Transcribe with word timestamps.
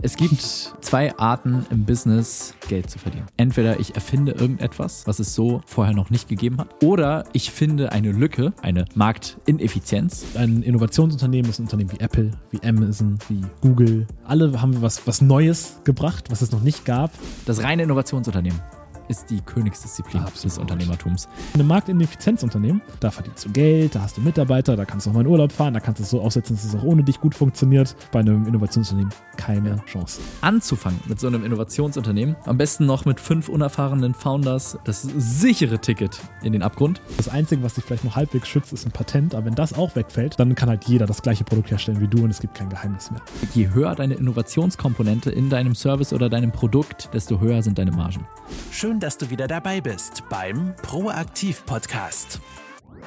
Es 0.00 0.16
gibt 0.16 0.40
zwei 0.40 1.12
Arten 1.18 1.66
im 1.70 1.84
Business, 1.84 2.54
Geld 2.68 2.88
zu 2.88 3.00
verdienen. 3.00 3.26
Entweder 3.36 3.80
ich 3.80 3.96
erfinde 3.96 4.30
irgendetwas, 4.30 5.08
was 5.08 5.18
es 5.18 5.34
so 5.34 5.60
vorher 5.66 5.92
noch 5.92 6.10
nicht 6.10 6.28
gegeben 6.28 6.58
hat, 6.58 6.84
oder 6.84 7.24
ich 7.32 7.50
finde 7.50 7.90
eine 7.90 8.12
Lücke, 8.12 8.52
eine 8.62 8.84
Marktineffizienz. 8.94 10.24
Ein 10.36 10.62
Innovationsunternehmen 10.62 11.50
ist 11.50 11.58
ein 11.58 11.64
Unternehmen 11.64 11.90
wie 11.90 11.98
Apple, 11.98 12.30
wie 12.52 12.62
Amazon, 12.62 13.18
wie 13.28 13.40
Google. 13.60 14.06
Alle 14.22 14.62
haben 14.62 14.80
was, 14.80 15.04
was 15.08 15.20
Neues 15.20 15.80
gebracht, 15.82 16.30
was 16.30 16.42
es 16.42 16.52
noch 16.52 16.62
nicht 16.62 16.84
gab. 16.84 17.10
Das 17.44 17.64
reine 17.64 17.82
Innovationsunternehmen 17.82 18.60
ist 19.08 19.30
die 19.30 19.40
Königsdisziplin 19.40 20.22
Absolut. 20.22 20.44
des 20.44 20.58
Unternehmertums. 20.58 21.28
Ein 21.54 21.66
Marktineffizienzunternehmen, 21.66 22.82
da 23.00 23.10
verdienst 23.10 23.44
du 23.44 23.50
Geld, 23.50 23.94
da 23.94 24.02
hast 24.02 24.16
du 24.16 24.20
Mitarbeiter, 24.20 24.76
da 24.76 24.84
kannst 24.84 25.06
du 25.06 25.10
auch 25.10 25.14
mal 25.14 25.20
in 25.20 25.26
Urlaub 25.26 25.52
fahren, 25.52 25.74
da 25.74 25.80
kannst 25.80 26.00
du 26.00 26.04
es 26.04 26.10
so 26.10 26.20
aufsetzen, 26.20 26.56
dass 26.56 26.64
es 26.64 26.74
auch 26.74 26.82
ohne 26.82 27.02
dich 27.02 27.20
gut 27.20 27.34
funktioniert. 27.34 27.96
Bei 28.12 28.20
einem 28.20 28.46
Innovationsunternehmen 28.46 29.12
keine 29.36 29.82
Chance. 29.86 30.20
Anzufangen 30.40 31.00
mit 31.06 31.20
so 31.20 31.26
einem 31.26 31.44
Innovationsunternehmen, 31.44 32.36
am 32.44 32.58
besten 32.58 32.86
noch 32.86 33.04
mit 33.04 33.20
fünf 33.20 33.48
unerfahrenen 33.48 34.14
Founders, 34.14 34.78
das 34.84 35.02
sichere 35.02 35.78
Ticket 35.78 36.20
in 36.42 36.52
den 36.52 36.62
Abgrund. 36.62 37.00
Das 37.16 37.28
Einzige, 37.28 37.62
was 37.62 37.74
dich 37.74 37.84
vielleicht 37.84 38.04
noch 38.04 38.16
halbwegs 38.16 38.48
schützt, 38.48 38.72
ist 38.72 38.84
ein 38.84 38.92
Patent, 38.92 39.34
aber 39.34 39.46
wenn 39.46 39.54
das 39.54 39.72
auch 39.72 39.96
wegfällt, 39.96 40.38
dann 40.38 40.54
kann 40.54 40.68
halt 40.68 40.84
jeder 40.84 41.06
das 41.06 41.22
gleiche 41.22 41.44
Produkt 41.44 41.70
herstellen 41.70 42.00
wie 42.00 42.08
du 42.08 42.24
und 42.24 42.30
es 42.30 42.40
gibt 42.40 42.54
kein 42.54 42.68
Geheimnis 42.68 43.10
mehr. 43.10 43.20
Je 43.54 43.70
höher 43.70 43.94
deine 43.94 44.14
Innovationskomponente 44.14 45.30
in 45.30 45.48
deinem 45.48 45.74
Service 45.74 46.12
oder 46.12 46.28
deinem 46.28 46.52
Produkt, 46.52 47.08
desto 47.12 47.40
höher 47.40 47.62
sind 47.62 47.78
deine 47.78 47.92
Margen. 47.92 48.26
Schön, 48.70 48.97
dass 49.00 49.18
du 49.18 49.30
wieder 49.30 49.46
dabei 49.46 49.80
bist 49.80 50.22
beim 50.28 50.74
Proaktiv 50.82 51.64
Podcast. 51.66 52.40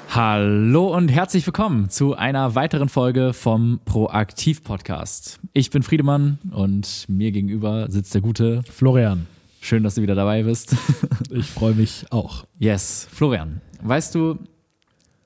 Hallo 0.10 0.96
und 0.96 1.10
herzlich 1.10 1.46
willkommen 1.46 1.90
zu 1.90 2.16
einer 2.16 2.56
weiteren 2.56 2.90
Folge 2.90 3.34
vom 3.34 3.80
Proaktiv 3.86 4.64
Podcast. 4.64 5.40
Ich 5.54 5.70
bin 5.70 5.84
Friedemann 5.84 6.38
und 6.52 7.06
mir 7.10 7.32
gegenüber 7.32 7.90
sitzt 7.90 8.14
der 8.14 8.22
gute. 8.22 8.64
Florian, 8.70 9.28
Schön, 9.60 9.84
dass 9.84 9.96
du 9.96 10.02
wieder 10.02 10.16
dabei 10.16 10.44
bist. 10.44 10.76
ich 11.30 11.46
freue 11.50 11.74
mich 11.76 12.06
auch. 12.10 12.46
Yes, 12.58 13.08
Florian, 13.12 13.62
weißt 13.84 14.16
du, 14.16 14.40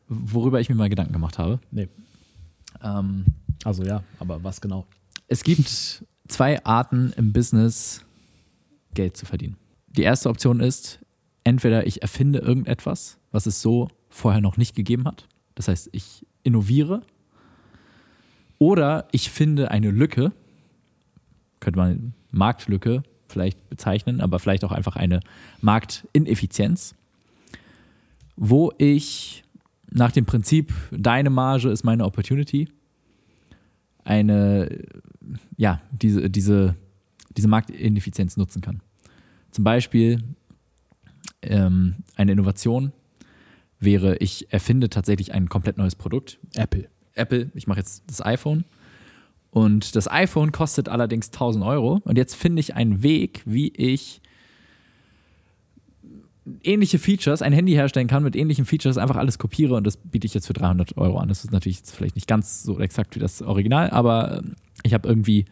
worüber 0.08 0.60
ich 0.60 0.70
mir 0.70 0.76
mal 0.76 0.90
Gedanken 0.90 1.14
gemacht 1.14 1.38
habe? 1.38 1.60
Nee, 1.72 1.88
Ähm, 2.84 3.26
also 3.64 3.84
ja, 3.84 4.04
aber 4.20 4.44
was 4.44 4.60
genau? 4.62 4.86
es 5.28 5.44
gibt 5.44 6.04
zwei 6.28 6.64
Arten 6.66 7.14
im 7.18 7.34
Business, 7.34 8.02
Geld 8.94 9.16
zu 9.16 9.26
verdienen. 9.26 9.58
Die 9.98 10.04
erste 10.04 10.30
Option 10.30 10.60
ist, 10.60 11.00
entweder 11.44 11.88
ich 11.88 12.02
erfinde 12.02 12.40
irgendetwas, 12.40 13.18
was 13.32 13.46
es 13.46 13.62
so 13.62 13.90
vorher 14.10 14.42
noch 14.42 14.58
nicht 14.58 14.76
gegeben 14.76 15.06
hat. 15.06 15.28
Das 15.56 15.68
heißt, 15.68 15.90
ich 15.92 16.26
innoviere. 16.44 17.02
Oder 18.60 19.08
ich 19.12 19.30
finde 19.30 19.72
eine 19.72 19.92
Lücke, 19.92 20.32
könnte 21.60 21.80
man 21.80 22.14
Marktlücke 22.32 23.04
vielleicht 23.28 23.70
bezeichnen, 23.70 24.22
aber 24.22 24.40
vielleicht 24.40 24.64
auch 24.64 24.72
einfach 24.72 24.96
eine 24.96 25.20
Marktineffizienz, 25.62 26.96
wo 28.36 28.72
ich 28.78 29.44
nach 29.92 30.12
dem 30.12 30.26
Prinzip, 30.26 30.74
deine 30.92 31.30
Marge 31.30 31.70
ist 31.70 31.84
meine 31.84 32.06
Opportunity, 32.06 32.70
eine, 34.04 34.84
ja, 35.58 35.82
diese, 35.92 36.30
diese, 36.30 36.76
diese 37.36 37.48
Marktineffizienz 37.48 38.38
nutzen 38.38 38.62
kann. 38.62 38.82
Zum 39.56 39.64
Beispiel 39.64 40.22
ähm, 41.42 41.96
eine 42.18 42.34
Innovation 42.34 42.92
wäre, 43.80 44.18
ich 44.18 44.52
erfinde 44.52 44.90
tatsächlich 44.90 45.34
ein 45.34 45.48
komplett 45.48 45.78
neues 45.78 45.96
Produkt. 45.96 46.40
Apple. 46.56 46.90
Apple, 47.14 47.52
ich 47.54 47.66
mache 47.66 47.80
jetzt 47.80 48.04
das 48.08 48.22
iPhone. 48.26 48.66
Und 49.52 49.96
das 49.96 50.12
iPhone 50.12 50.52
kostet 50.52 50.90
allerdings 50.90 51.28
1000 51.28 51.64
Euro. 51.64 52.02
Und 52.04 52.18
jetzt 52.18 52.36
finde 52.36 52.60
ich 52.60 52.76
einen 52.76 53.02
Weg, 53.02 53.44
wie 53.46 53.70
ich 53.70 54.20
ähnliche 56.62 57.00
Features, 57.00 57.42
ein 57.42 57.54
Handy 57.54 57.72
herstellen 57.72 58.10
kann 58.10 58.24
mit 58.24 58.36
ähnlichen 58.36 58.66
Features, 58.66 58.98
einfach 58.98 59.16
alles 59.16 59.40
kopiere 59.40 59.76
und 59.76 59.88
das 59.88 59.96
biete 59.96 60.28
ich 60.28 60.34
jetzt 60.34 60.48
für 60.48 60.54
300 60.54 60.98
Euro 60.98 61.18
an. 61.18 61.30
Das 61.30 61.46
ist 61.46 61.54
natürlich 61.54 61.78
jetzt 61.78 61.96
vielleicht 61.96 62.16
nicht 62.16 62.28
ganz 62.28 62.62
so 62.62 62.82
exakt 62.82 63.16
wie 63.16 63.22
das 63.22 63.42
Original, 63.42 63.90
aber 63.92 64.40
ähm, 64.40 64.56
ich 64.84 64.94
habe 64.94 65.08
irgendwie 65.08 65.46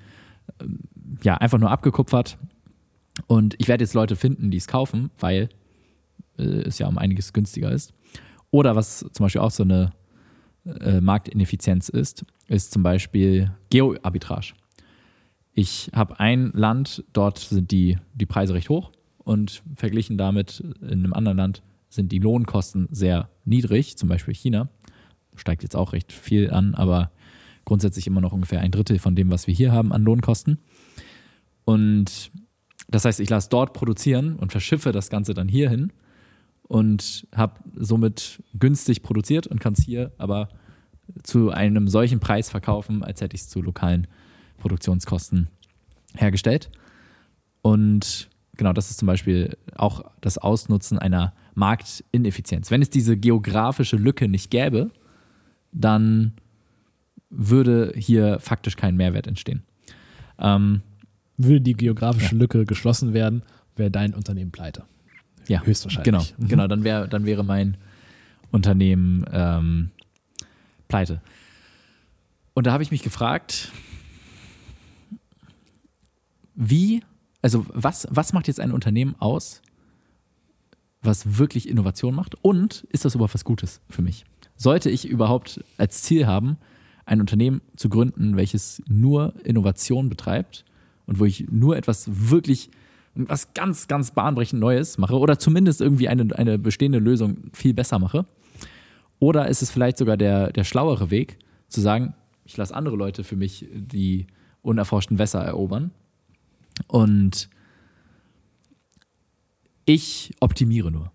ähm, 0.59 0.80
ja 1.24 1.38
einfach 1.38 1.58
nur 1.58 1.72
abgekupfert 1.72 2.38
und 3.28 3.56
ich 3.59 3.68
werde 3.68 3.84
jetzt 3.84 3.94
Leute 3.94 4.16
finden, 4.16 4.51
die 4.51 4.57
es 4.57 4.68
kaufen, 4.68 5.12
weil 5.19 5.50
äh, 6.38 6.44
es 6.44 6.79
ja 6.79 6.88
um 6.88 6.97
einiges 6.97 7.34
günstiger 7.34 7.72
ist. 7.72 7.94
Oder 8.51 8.75
was 8.75 9.00
zum 9.00 9.25
Beispiel 9.25 9.41
auch 9.41 9.51
so 9.51 9.63
eine 9.63 9.91
äh, 10.66 11.01
Marktineffizienz 11.01 11.90
ist, 11.90 12.25
ist 12.47 12.72
zum 12.72 12.84
Beispiel 12.84 13.51
Geo-Arbitrage. 13.69 14.53
Ich 15.53 15.91
habe 15.94 16.19
ein 16.19 16.51
Land, 16.53 17.03
dort 17.13 17.38
sind 17.38 17.72
die, 17.72 17.97
die 18.13 18.25
Preise 18.25 18.53
recht 18.53 18.69
hoch 18.69 18.91
und 19.19 19.62
verglichen 19.75 20.18
damit 20.18 20.59
in 20.81 21.03
einem 21.03 21.13
anderen 21.13 21.38
Land 21.38 21.63
sind 21.90 22.12
die 22.12 22.19
Lohnkosten 22.19 22.88
sehr 22.91 23.30
niedrig, 23.45 23.97
zum 23.97 24.09
Beispiel 24.09 24.34
China. 24.34 24.69
Steigt 25.35 25.63
jetzt 25.63 25.75
auch 25.75 25.94
recht 25.94 26.12
viel 26.12 26.50
an, 26.50 26.74
aber 26.74 27.12
grundsätzlich 27.66 28.07
immer 28.07 28.22
noch 28.22 28.34
ungefähr 28.34 28.62
ein 28.62 28.72
Drittel 28.72 28.97
von 28.97 29.16
dem, 29.16 29.30
was 29.30 29.47
wir 29.47 29.53
hier 29.53 29.72
haben 29.72 29.94
an 29.94 30.03
Lohnkosten. 30.03 30.57
Und 31.66 32.31
das 32.94 33.06
heißt, 33.06 33.20
ich 33.22 33.30
lasse 33.31 33.50
dort 33.50 33.74
produzieren 33.74 34.36
und 34.36 34.52
verschiffe 34.52 34.92
das 34.92 35.09
Ganze 35.09 35.34
dann 35.34 35.48
hierhin 35.48 35.92
und 36.68 37.26
habe 37.34 37.59
somit 37.76 38.44
günstig 38.54 39.02
produziert 39.02 39.48
und 39.48 39.59
kann 39.59 39.74
es 39.74 39.84
hier 39.84 40.12
aber 40.20 40.50
zu 41.24 41.50
einem 41.50 41.88
solchen 41.88 42.20
Preis 42.20 42.52
verkaufen, 42.52 43.02
als 43.04 43.20
hätte 43.22 43.36
ich 43.36 43.42
es 43.42 43.50
zu 43.50 43.64
lokalen 43.64 44.06
Produktionskosten 44.59 45.48
hergestellt. 46.14 46.70
Und 47.64 48.30
genau, 48.58 48.74
das 48.74 48.92
ist 48.92 49.00
zum 49.00 49.08
Beispiel 49.08 49.58
auch 49.75 50.04
das 50.22 50.38
Ausnutzen 50.38 51.00
einer 51.00 51.34
Marktineffizienz. 51.56 52.70
Wenn 52.70 52.84
es 52.84 52.92
diese 52.92 53.18
geografische 53.18 53.96
Lücke 53.96 54.28
nicht 54.28 54.52
gäbe, 54.52 54.92
dann 55.72 56.34
würde 57.31 57.92
hier 57.96 58.40
faktisch 58.40 58.75
kein 58.75 58.96
Mehrwert 58.96 59.25
entstehen. 59.25 59.64
Ähm, 60.38 60.84
Würde 61.38 61.61
die 61.61 61.73
geografische 61.73 62.35
Lücke 62.35 62.66
geschlossen 62.66 63.13
werden, 63.13 63.44
wäre 63.75 63.89
dein 63.91 64.13
Unternehmen 64.13 64.51
pleite. 64.51 64.83
ja, 65.47 65.61
Höchstwahrscheinlich. 65.63 66.05
Genau, 66.05 66.23
Mhm. 66.38 66.47
genau 66.47 66.67
dann, 66.67 66.83
wär, 66.83 67.07
dann 67.07 67.25
wäre 67.25 67.44
mein 67.44 67.75
Unternehmen 68.51 69.25
ähm, 69.31 69.91
pleite. 70.88 71.21
Und 72.53 72.67
da 72.67 72.71
habe 72.71 72.83
ich 72.83 72.91
mich 72.91 73.01
gefragt, 73.01 73.71
wie, 76.55 77.03
also 77.41 77.65
was, 77.73 78.07
was 78.09 78.33
macht 78.33 78.47
jetzt 78.47 78.59
ein 78.59 78.71
Unternehmen 78.71 79.15
aus, 79.19 79.61
was 81.01 81.38
wirklich 81.39 81.67
Innovation 81.67 82.15
macht? 82.15 82.35
Und 82.41 82.85
ist 82.91 83.05
das 83.05 83.15
überhaupt 83.15 83.33
was 83.33 83.44
Gutes 83.44 83.81
für 83.89 84.01
mich? 84.01 84.23
Sollte 84.55 84.89
ich 84.89 85.05
überhaupt 85.07 85.63
als 85.77 86.03
Ziel 86.03 86.27
haben, 86.27 86.57
ein 87.05 87.19
Unternehmen 87.19 87.61
zu 87.75 87.89
gründen, 87.89 88.38
welches 88.38 88.81
nur 88.88 89.33
Innovation 89.44 90.09
betreibt 90.09 90.63
und 91.06 91.19
wo 91.19 91.25
ich 91.25 91.47
nur 91.50 91.75
etwas 91.78 92.08
wirklich, 92.30 92.69
was 93.16 93.53
ganz, 93.53 93.88
ganz 93.88 94.12
bahnbrechend 94.12 94.59
Neues 94.59 94.97
mache 94.97 95.18
oder 95.18 95.38
zumindest 95.40 95.81
irgendwie 95.81 96.08
eine, 96.08 96.36
eine 96.38 96.58
bestehende 96.58 97.00
Lösung 97.00 97.50
viel 97.53 97.74
besser 97.74 98.00
mache? 98.00 98.25
Oder 99.19 99.47
ist 99.47 99.62
es 99.62 99.72
vielleicht 99.72 99.97
sogar 99.97 100.18
der, 100.18 100.52
der 100.52 100.63
schlauere 100.63 101.09
Weg, 101.09 101.38
zu 101.69 101.81
sagen, 101.81 102.13
ich 102.46 102.58
lasse 102.58 102.75
andere 102.75 102.96
Leute 102.96 103.24
für 103.24 103.36
mich 103.36 103.68
die 103.74 104.28
unerforschten 104.62 105.18
Wässer 105.18 105.42
erobern 105.42 105.92
und 106.88 107.50
ich 109.86 110.34
optimiere 110.40 110.92
nur. 110.92 111.12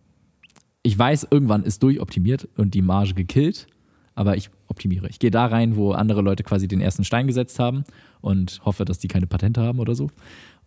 Ich 0.82 0.98
weiß, 0.98 1.28
irgendwann 1.30 1.64
ist 1.64 1.82
durchoptimiert 1.82 2.48
und 2.56 2.74
die 2.74 2.82
Marge 2.82 3.14
gekillt, 3.14 3.66
aber 4.14 4.36
ich 4.36 4.50
optimiere. 4.78 5.08
Ich 5.08 5.18
gehe 5.18 5.32
da 5.32 5.46
rein, 5.46 5.74
wo 5.74 5.90
andere 5.92 6.22
Leute 6.22 6.44
quasi 6.44 6.68
den 6.68 6.80
ersten 6.80 7.02
Stein 7.02 7.26
gesetzt 7.26 7.58
haben 7.58 7.82
und 8.20 8.60
hoffe, 8.64 8.84
dass 8.84 8.98
die 8.98 9.08
keine 9.08 9.26
Patente 9.26 9.60
haben 9.60 9.80
oder 9.80 9.96
so. 9.96 10.08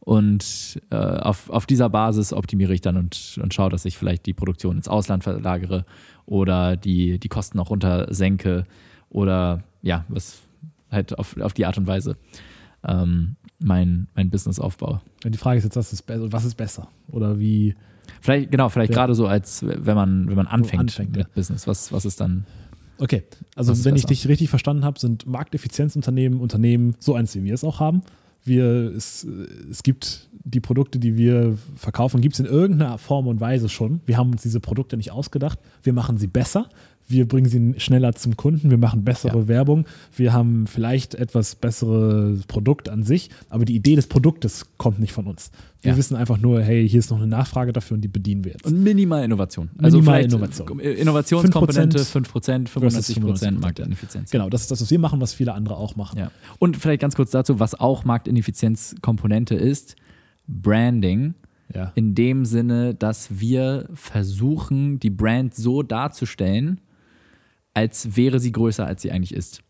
Und 0.01 0.81
äh, 0.89 0.95
auf, 0.95 1.49
auf 1.49 1.65
dieser 1.65 1.89
Basis 1.89 2.33
optimiere 2.33 2.73
ich 2.73 2.81
dann 2.81 2.97
und, 2.97 3.39
und 3.41 3.53
schaue, 3.53 3.69
dass 3.69 3.85
ich 3.85 3.97
vielleicht 3.97 4.25
die 4.25 4.33
Produktion 4.33 4.75
ins 4.75 4.87
Ausland 4.89 5.23
verlagere 5.23 5.85
oder 6.25 6.75
die, 6.75 7.19
die 7.19 7.29
Kosten 7.29 7.59
auch 7.59 7.69
runter 7.69 8.07
senke 8.13 8.65
oder 9.09 9.63
ja, 9.81 10.05
was 10.09 10.41
halt 10.91 11.17
auf, 11.17 11.37
auf 11.39 11.53
die 11.53 11.65
Art 11.65 11.77
und 11.77 11.87
Weise 11.87 12.17
ähm, 12.83 13.35
mein, 13.59 14.07
mein 14.15 14.29
Business 14.29 14.59
aufbaue. 14.59 15.01
Die 15.23 15.37
Frage 15.37 15.59
ist 15.59 15.63
jetzt, 15.63 15.75
was 15.75 15.93
ist, 15.93 16.03
was 16.07 16.45
ist 16.45 16.55
besser? 16.55 16.87
Oder 17.09 17.39
wie, 17.39 17.75
Vielleicht, 18.19 18.51
genau, 18.51 18.69
vielleicht 18.69 18.91
Ja. 18.91 18.97
gerade 18.97 19.15
so, 19.15 19.27
als 19.27 19.63
wenn 19.65 19.95
man, 19.95 20.27
wenn 20.27 20.35
man 20.35 20.47
anfängt, 20.47 20.81
anfängt, 20.81 21.11
mit 21.15 21.27
ja. 21.27 21.33
Business. 21.33 21.67
Was, 21.67 21.91
was 21.93 22.05
ist 22.05 22.19
dann? 22.19 22.45
Okay, 23.01 23.23
also 23.55 23.71
wenn 23.83 23.95
ich 23.95 24.03
besser? 24.03 24.07
dich 24.09 24.27
richtig 24.27 24.49
verstanden 24.49 24.85
habe, 24.85 24.99
sind 24.99 25.25
Markteffizienzunternehmen 25.25 26.39
Unternehmen 26.39 26.95
so 26.99 27.15
eins, 27.15 27.33
wie 27.35 27.43
wir 27.43 27.55
es 27.55 27.63
auch 27.63 27.79
haben. 27.79 28.03
Wir, 28.43 28.65
es, 28.95 29.27
es 29.69 29.81
gibt 29.81 30.29
die 30.31 30.59
Produkte, 30.59 30.99
die 30.99 31.17
wir 31.17 31.57
verkaufen, 31.75 32.21
gibt 32.21 32.35
es 32.35 32.39
in 32.39 32.45
irgendeiner 32.45 32.99
Form 32.99 33.27
und 33.27 33.39
Weise 33.39 33.69
schon. 33.69 34.01
Wir 34.05 34.17
haben 34.17 34.31
uns 34.31 34.43
diese 34.43 34.59
Produkte 34.59 34.97
nicht 34.97 35.11
ausgedacht. 35.11 35.57
Wir 35.81 35.93
machen 35.93 36.17
sie 36.17 36.27
besser. 36.27 36.69
Wir 37.11 37.27
bringen 37.27 37.47
sie 37.49 37.79
schneller 37.79 38.13
zum 38.13 38.37
Kunden, 38.37 38.69
wir 38.69 38.77
machen 38.77 39.03
bessere 39.03 39.39
Ja. 39.39 39.47
Werbung, 39.47 39.85
wir 40.15 40.33
haben 40.33 40.67
vielleicht 40.67 41.15
etwas 41.15 41.55
bessere 41.55 42.37
Produkt 42.47 42.89
an 42.89 43.03
sich, 43.03 43.29
aber 43.49 43.65
die 43.65 43.75
Idee 43.75 43.95
des 43.95 44.07
Produktes 44.07 44.65
kommt 44.77 44.99
nicht 44.99 45.13
von 45.13 45.27
uns. 45.27 45.51
Wir 45.81 45.91
Ja. 45.93 45.97
wissen 45.97 46.15
einfach 46.15 46.37
nur, 46.37 46.61
hey, 46.61 46.87
hier 46.87 46.99
ist 46.99 47.09
noch 47.09 47.17
eine 47.17 47.27
Nachfrage 47.27 47.73
dafür 47.73 47.95
und 47.95 48.01
die 48.01 48.07
bedienen 48.07 48.43
wir 48.43 48.51
jetzt. 48.53 48.65
Und 48.65 48.83
minimal 48.83 49.23
Innovation. 49.23 49.69
Also 49.79 49.97
Minimal 49.97 50.23
Innovation. 50.23 50.79
äh, 50.79 50.91
Innovationskomponente 50.93 51.99
5%, 51.99 52.67
5%, 52.69 52.69
95% 52.69 53.19
95%, 53.19 53.59
Marktineffizienz. 53.59 54.29
genau, 54.31 54.49
das 54.49 54.61
ist 54.61 54.71
das, 54.71 54.81
was 54.81 54.91
wir 54.91 54.99
machen, 54.99 55.19
was 55.21 55.33
viele 55.33 55.53
andere 55.53 55.77
auch 55.77 55.95
machen. 55.95 56.19
Ja. 56.19 56.31
Und 56.59 56.77
vielleicht 56.77 57.01
ganz 57.01 57.15
kurz 57.15 57.31
dazu, 57.31 57.59
was 57.59 57.79
auch 57.79 58.03
Marktineffizienzkomponente 58.05 59.55
ist, 59.55 59.95
Branding. 60.47 61.33
Ja. 61.73 61.91
In 61.95 62.15
dem 62.15 62.43
Sinne, 62.45 62.93
dass 62.93 63.39
wir 63.39 63.87
versuchen, 63.93 64.99
die 64.99 65.09
Brand 65.09 65.55
so 65.55 65.83
darzustellen, 65.83 66.81
als 67.73 68.15
wäre 68.15 68.39
sie 68.39 68.51
größer, 68.51 68.85
als 68.85 69.01
sie 69.01 69.11
eigentlich 69.11 69.33
ist. 69.33 69.63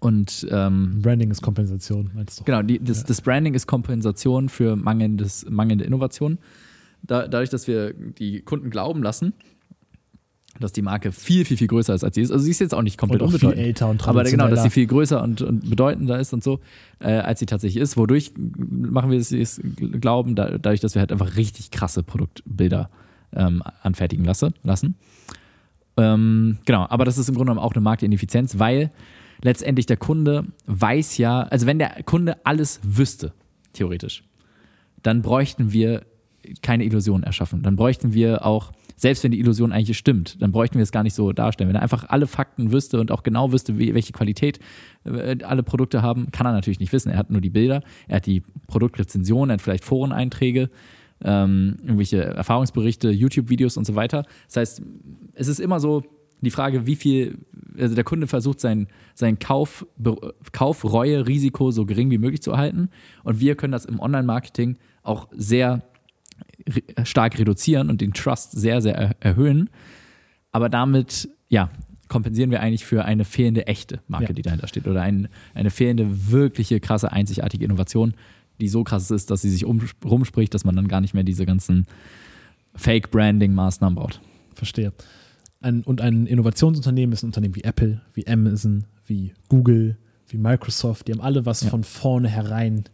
Und 0.00 0.46
ähm, 0.50 1.00
Branding 1.00 1.30
ist 1.30 1.42
Kompensation, 1.42 2.10
meinst 2.14 2.40
du? 2.40 2.44
Genau, 2.44 2.62
die, 2.62 2.78
das, 2.78 3.04
das 3.04 3.20
Branding 3.20 3.54
ist 3.54 3.66
Kompensation 3.66 4.48
für 4.48 4.76
mangelndes, 4.76 5.46
mangelnde 5.48 5.84
Innovation. 5.84 6.38
Da, 7.02 7.28
dadurch, 7.28 7.50
dass 7.50 7.66
wir 7.66 7.94
die 7.94 8.42
Kunden 8.42 8.70
glauben 8.70 9.02
lassen, 9.02 9.32
dass 10.60 10.72
die 10.72 10.82
Marke 10.82 11.12
viel, 11.12 11.44
viel, 11.44 11.56
viel 11.56 11.66
größer 11.66 11.94
ist, 11.94 12.04
als 12.04 12.14
sie 12.14 12.22
ist. 12.22 12.30
Also 12.30 12.44
sie 12.44 12.50
ist 12.50 12.60
jetzt 12.60 12.74
auch 12.74 12.82
nicht 12.82 12.98
komplett 12.98 13.22
Und 13.22 13.28
auch 13.28 13.30
viel 13.32 13.48
unbedeutend. 13.48 13.66
älter 13.66 13.88
und 13.88 14.06
aber 14.06 14.24
genau, 14.24 14.48
dass 14.48 14.62
sie 14.62 14.70
viel 14.70 14.86
größer 14.86 15.22
und, 15.22 15.42
und 15.42 15.68
bedeutender 15.68 16.18
ist 16.18 16.32
und 16.32 16.42
so, 16.42 16.60
äh, 16.98 17.12
als 17.12 17.40
sie 17.40 17.46
tatsächlich 17.46 17.82
ist. 17.82 17.96
Wodurch 17.96 18.32
machen 18.36 19.10
wir 19.10 19.18
es 19.18 19.32
es 19.32 19.60
glauben, 20.00 20.34
da, 20.34 20.58
dadurch, 20.58 20.80
dass 20.80 20.94
wir 20.94 21.00
halt 21.00 21.12
einfach 21.12 21.36
richtig 21.36 21.70
krasse 21.70 22.02
Produktbilder 22.02 22.90
ähm, 23.34 23.62
anfertigen 23.82 24.24
lasse, 24.24 24.52
lassen. 24.62 24.96
Ähm, 25.96 26.58
genau, 26.64 26.86
aber 26.88 27.04
das 27.04 27.18
ist 27.18 27.28
im 27.28 27.34
Grunde 27.34 27.52
genommen 27.52 27.66
auch 27.66 27.72
eine 27.72 27.82
Marktineffizienz, 27.82 28.58
weil 28.58 28.90
letztendlich 29.42 29.86
der 29.86 29.96
Kunde 29.96 30.44
weiß 30.66 31.18
ja, 31.18 31.42
also 31.42 31.66
wenn 31.66 31.78
der 31.78 32.02
Kunde 32.04 32.36
alles 32.44 32.80
wüsste, 32.82 33.32
theoretisch, 33.72 34.24
dann 35.02 35.22
bräuchten 35.22 35.72
wir 35.72 36.02
keine 36.62 36.84
Illusion 36.84 37.22
erschaffen. 37.22 37.62
Dann 37.62 37.76
bräuchten 37.76 38.14
wir 38.14 38.44
auch, 38.44 38.72
selbst 38.96 39.24
wenn 39.24 39.30
die 39.30 39.40
Illusion 39.40 39.72
eigentlich 39.72 39.98
stimmt, 39.98 40.40
dann 40.40 40.52
bräuchten 40.52 40.76
wir 40.76 40.82
es 40.82 40.92
gar 40.92 41.02
nicht 41.02 41.14
so 41.14 41.32
darstellen. 41.32 41.68
Wenn 41.68 41.76
er 41.76 41.82
einfach 41.82 42.08
alle 42.08 42.26
Fakten 42.26 42.72
wüsste 42.72 43.00
und 43.00 43.10
auch 43.10 43.22
genau 43.22 43.52
wüsste, 43.52 43.78
welche 43.78 44.12
Qualität 44.12 44.60
äh, 45.04 45.36
alle 45.42 45.62
Produkte 45.62 46.02
haben, 46.02 46.30
kann 46.30 46.46
er 46.46 46.52
natürlich 46.52 46.80
nicht 46.80 46.92
wissen. 46.92 47.10
Er 47.10 47.18
hat 47.18 47.30
nur 47.30 47.40
die 47.40 47.50
Bilder, 47.50 47.82
er 48.08 48.16
hat 48.16 48.26
die 48.26 48.42
Produktrezensionen, 48.68 49.50
er 49.50 49.54
hat 49.54 49.62
vielleicht 49.62 49.84
Foreneinträge, 49.84 50.70
ähm, 51.22 51.76
irgendwelche 51.82 52.22
Erfahrungsberichte, 52.22 53.10
YouTube-Videos 53.10 53.76
und 53.76 53.86
so 53.86 53.94
weiter. 53.94 54.24
Das 54.46 54.56
heißt, 54.56 54.82
es 55.34 55.48
ist 55.48 55.60
immer 55.60 55.80
so 55.80 56.02
die 56.42 56.50
Frage, 56.50 56.86
wie 56.86 56.96
viel, 56.96 57.38
also 57.78 57.94
der 57.94 58.04
Kunde 58.04 58.26
versucht 58.26 58.60
sein, 58.60 58.88
sein 59.14 59.38
Kauf, 59.38 59.86
Be- 59.96 60.34
Kaufreue, 60.52 61.26
Risiko 61.26 61.70
so 61.70 61.86
gering 61.86 62.10
wie 62.10 62.18
möglich 62.18 62.42
zu 62.42 62.50
erhalten. 62.50 62.90
Und 63.24 63.40
wir 63.40 63.54
können 63.56 63.72
das 63.72 63.86
im 63.86 64.00
Online-Marketing 64.00 64.76
auch 65.02 65.28
sehr 65.32 65.82
re- 66.68 67.04
stark 67.06 67.38
reduzieren 67.38 67.88
und 67.88 68.00
den 68.02 68.12
Trust 68.12 68.52
sehr, 68.52 68.82
sehr 68.82 68.94
er 68.96 69.16
erhöhen. 69.20 69.70
Aber 70.52 70.68
damit, 70.68 71.28
ja, 71.48 71.70
kompensieren 72.08 72.50
wir 72.50 72.60
eigentlich 72.60 72.84
für 72.84 73.04
eine 73.04 73.24
fehlende 73.24 73.66
echte 73.66 74.00
Marke, 74.06 74.26
Ja. 74.28 74.32
die 74.34 74.42
dahinter 74.42 74.68
steht. 74.68 74.86
Oder 74.86 75.02
ein, 75.02 75.28
eine 75.54 75.70
fehlende, 75.70 76.30
wirkliche, 76.30 76.80
krasse, 76.80 77.12
einzigartige 77.12 77.64
Innovation, 77.64 78.14
die 78.60 78.68
so 78.68 78.84
krass 78.84 79.10
ist, 79.10 79.30
dass 79.30 79.42
sie 79.42 79.50
sich 79.50 79.64
um, 79.64 79.80
rumspricht, 80.04 80.54
dass 80.54 80.64
man 80.64 80.76
dann 80.76 80.88
gar 80.88 81.00
nicht 81.00 81.14
mehr 81.14 81.24
diese 81.24 81.46
ganzen 81.46 81.86
Fake-Branding-Maßnahmen 82.74 83.96
braucht. 83.96 84.20
Verstehe. 84.54 84.92
Ein, 85.60 85.82
und 85.82 86.00
ein 86.00 86.26
Innovationsunternehmen 86.26 87.12
ist 87.12 87.22
ein 87.22 87.26
Unternehmen 87.26 87.56
wie 87.56 87.64
Apple, 87.64 88.00
wie 88.14 88.26
Amazon, 88.26 88.84
wie 89.06 89.32
Google, 89.48 89.96
wie 90.28 90.36
Microsoft. 90.38 91.08
Die 91.08 91.12
haben 91.12 91.20
alle 91.20 91.46
was 91.46 91.62
Ja. 91.62 91.70
von 91.70 91.84
vorne 91.84 92.28
herein 92.28 92.84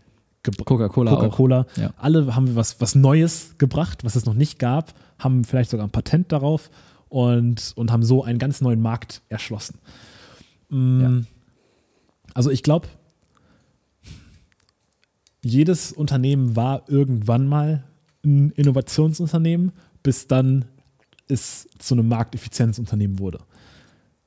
gebracht. 0.43 0.67
Coca-Cola. 0.67 1.15
Coca-Cola. 1.15 1.67
Ja. 1.77 1.93
Alle 1.97 2.35
haben 2.35 2.55
was, 2.57 2.81
was 2.81 2.95
Neues 2.95 3.55
gebracht, 3.59 4.05
was 4.05 4.17
es 4.17 4.25
noch 4.25 4.35
nicht 4.35 4.59
gab, 4.59 4.95
haben 5.19 5.45
vielleicht 5.45 5.71
sogar 5.71 5.87
ein 5.87 5.91
Patent 5.91 6.33
darauf 6.33 6.71
und, 7.09 7.73
und 7.77 7.93
haben 7.93 8.03
so 8.03 8.25
einen 8.25 8.39
ganz 8.39 8.61
neuen 8.61 8.81
Markt 8.81 9.23
erschlossen. 9.29 9.79
Mm, 10.71 11.01
Ja. 11.01 11.13
Also 12.35 12.51
ich 12.51 12.63
glaube, 12.63 12.89
jedes 15.45 15.93
Unternehmen 15.93 16.57
war 16.57 16.83
irgendwann 16.89 17.47
mal 17.49 17.85
ein 18.25 18.51
Innovationsunternehmen, 18.51 19.73
bis 20.03 20.27
dann 20.27 20.65
es 21.29 21.67
zu 21.79 21.95
einem 21.95 22.09
Markteffizienzunternehmen 22.09 23.19
wurde. 23.19 23.39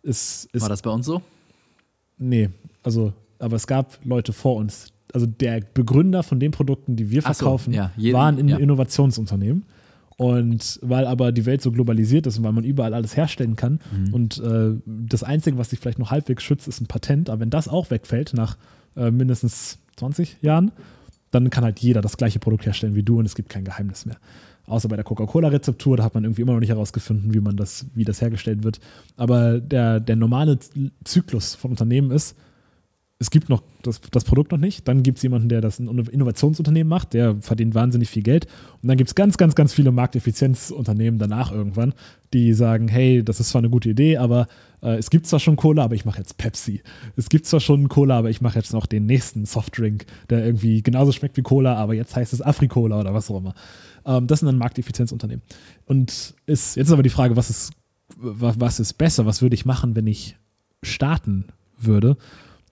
Es, 0.04 0.48
es 0.54 0.62
War 0.62 0.70
das 0.70 0.82
bei 0.82 0.90
uns 0.90 1.06
so? 1.06 1.22
Nee, 2.18 2.50
also, 2.84 3.14
aber 3.40 3.56
es 3.56 3.68
gab 3.68 4.00
Leute 4.06 4.34
vor 4.34 4.56
uns. 4.56 4.92
Also 5.14 5.26
der 5.26 5.62
Begründer 5.62 6.24
von 6.24 6.40
den 6.40 6.52
Produkten, 6.52 6.96
die 6.96 7.10
wir 7.10 7.22
Ach 7.24 7.34
so, 7.34 7.40
verkaufen, 7.46 7.74
ja, 7.74 7.92
jede- 7.96 8.18
waren 8.18 8.38
in 8.38 8.48
ja. 8.50 8.58
Innovationsunternehmen. 8.58 9.66
Und 10.18 10.80
weil 10.82 11.06
aber 11.08 11.34
die 11.34 11.46
Welt 11.46 11.62
so 11.62 11.72
globalisiert 11.74 12.26
ist 12.26 12.38
und 12.38 12.46
weil 12.46 12.54
man 12.54 12.64
überall 12.64 12.94
alles 12.94 13.18
herstellen 13.18 13.58
kann 13.58 13.80
Mhm. 13.92 14.14
und 14.14 14.38
äh, 14.40 14.72
das 14.86 15.24
Einzige, 15.24 15.58
was 15.58 15.72
sich 15.72 15.80
vielleicht 15.80 16.00
noch 16.00 16.10
halbwegs 16.12 16.42
schützt, 16.44 16.70
ist 16.70 16.80
ein 16.80 16.88
Patent. 16.88 17.30
Aber 17.30 17.42
wenn 17.42 17.50
das 17.50 17.68
auch 17.68 17.90
wegfällt 17.92 18.34
nach 18.34 18.58
äh, 18.96 19.12
mindestens 19.12 19.78
20 19.98 20.38
Jahren, 20.42 20.72
dann 21.36 21.50
kann 21.50 21.64
halt 21.64 21.80
jeder 21.80 22.02
das 22.02 22.18
gleiche 22.18 22.40
Produkt 22.40 22.66
herstellen 22.66 22.96
wie 22.96 23.04
du 23.04 23.20
und 23.20 23.26
es 23.26 23.36
gibt 23.36 23.50
kein 23.50 23.66
Geheimnis 23.66 24.06
mehr. 24.06 24.18
Außer 24.68 24.90
bei 24.90 24.96
der 24.96 25.06
Coca-Cola-Rezeptur, 25.06 25.98
da 25.98 26.04
hat 26.04 26.16
man 26.16 26.24
irgendwie 26.24 26.42
immer 26.42 26.54
noch 26.54 26.60
nicht 26.60 26.70
herausgefunden, 26.70 27.34
wie 27.34 27.40
man 27.40 27.56
das, 27.56 27.86
wie 27.94 28.04
das 28.04 28.22
hergestellt 28.22 28.64
wird. 28.64 28.80
Aber 29.16 29.60
der, 29.60 30.00
der 30.00 30.16
normale 30.16 30.58
Zyklus 31.04 31.54
von 31.54 31.72
Unternehmen 31.72 32.10
ist, 32.10 32.36
es 33.18 33.30
gibt 33.32 33.48
noch 33.48 33.64
das, 33.82 34.02
das 34.12 34.26
Produkt 34.26 34.52
noch 34.52 34.58
nicht, 34.58 34.88
dann 34.88 35.02
gibt 35.02 35.20
es 35.20 35.24
jemanden, 35.24 35.48
der 35.48 35.62
das 35.62 35.80
ein 35.80 35.88
Innovationsunternehmen 35.88 36.90
macht, 36.90 37.14
der 37.14 37.36
verdient 37.36 37.74
wahnsinnig 37.74 38.10
viel 38.10 38.24
Geld 38.24 38.46
und 38.82 38.90
dann 38.90 38.98
gibt 38.98 39.10
es 39.10 39.16
ganz, 39.16 39.38
ganz, 39.38 39.56
ganz 39.56 39.74
viele 39.74 39.92
Markteffizienzunternehmen 39.92 41.18
danach 41.20 41.52
irgendwann, 41.52 41.94
die 42.34 42.54
sagen, 42.54 42.88
hey, 42.88 43.24
das 43.24 43.40
ist 43.40 43.50
zwar 43.50 43.60
eine 43.60 43.70
gute 43.70 43.90
Idee, 43.90 44.18
aber 44.18 44.48
äh, 44.82 44.96
es 44.98 45.10
gibt 45.10 45.28
zwar 45.28 45.40
schon 45.40 45.56
Cola, 45.56 45.84
aber 45.86 45.96
ich 45.96 46.04
mache 46.04 46.18
jetzt 46.18 46.38
Pepsi. 46.38 46.82
Es 47.16 47.30
gibt 47.30 47.46
zwar 47.46 47.62
schon 47.62 47.88
Cola, 47.88 48.18
aber 48.18 48.30
ich 48.30 48.42
mache 48.42 48.58
jetzt 48.60 48.74
noch 48.74 48.86
den 48.86 49.06
nächsten 49.06 49.46
Softdrink, 49.46 50.06
der 50.30 50.46
irgendwie 50.46 50.82
genauso 50.84 51.14
schmeckt 51.14 51.38
wie 51.38 51.42
Cola, 51.42 51.76
aber 51.76 51.94
jetzt 51.94 52.16
heißt 52.16 52.34
es 52.34 52.42
Afri-Cola 52.42 53.00
oder 53.00 53.14
was 53.14 53.32
auch 53.32 53.38
immer. 53.38 53.54
Ähm, 54.06 54.28
das 54.28 54.40
sind 54.40 54.48
dann 54.48 54.58
Markteffizienzunternehmen. 54.58 55.42
Und 55.86 56.36
ist, 56.46 56.76
jetzt 56.76 56.88
ist 56.88 56.92
aber 56.92 57.04
die 57.04 57.10
Frage, 57.10 57.38
was 57.38 57.50
ist, 57.50 57.72
wa- 58.18 58.56
was 58.58 58.82
ist 58.82 58.94
besser? 58.96 59.26
Was 59.26 59.42
würde 59.42 59.56
ich 59.56 59.66
machen, 59.66 59.96
wenn 59.96 60.08
ich 60.08 60.36
starten 60.84 61.46
würde? 61.78 62.18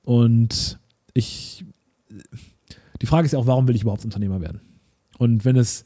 Und 0.03 0.79
ich, 1.13 1.65
die 3.01 3.05
Frage 3.05 3.25
ist 3.25 3.31
ja 3.31 3.39
auch, 3.39 3.47
warum 3.47 3.67
will 3.67 3.75
ich 3.75 3.81
überhaupt 3.81 4.05
Unternehmer 4.05 4.41
werden? 4.41 4.61
Und 5.17 5.45
wenn 5.45 5.55
es 5.55 5.85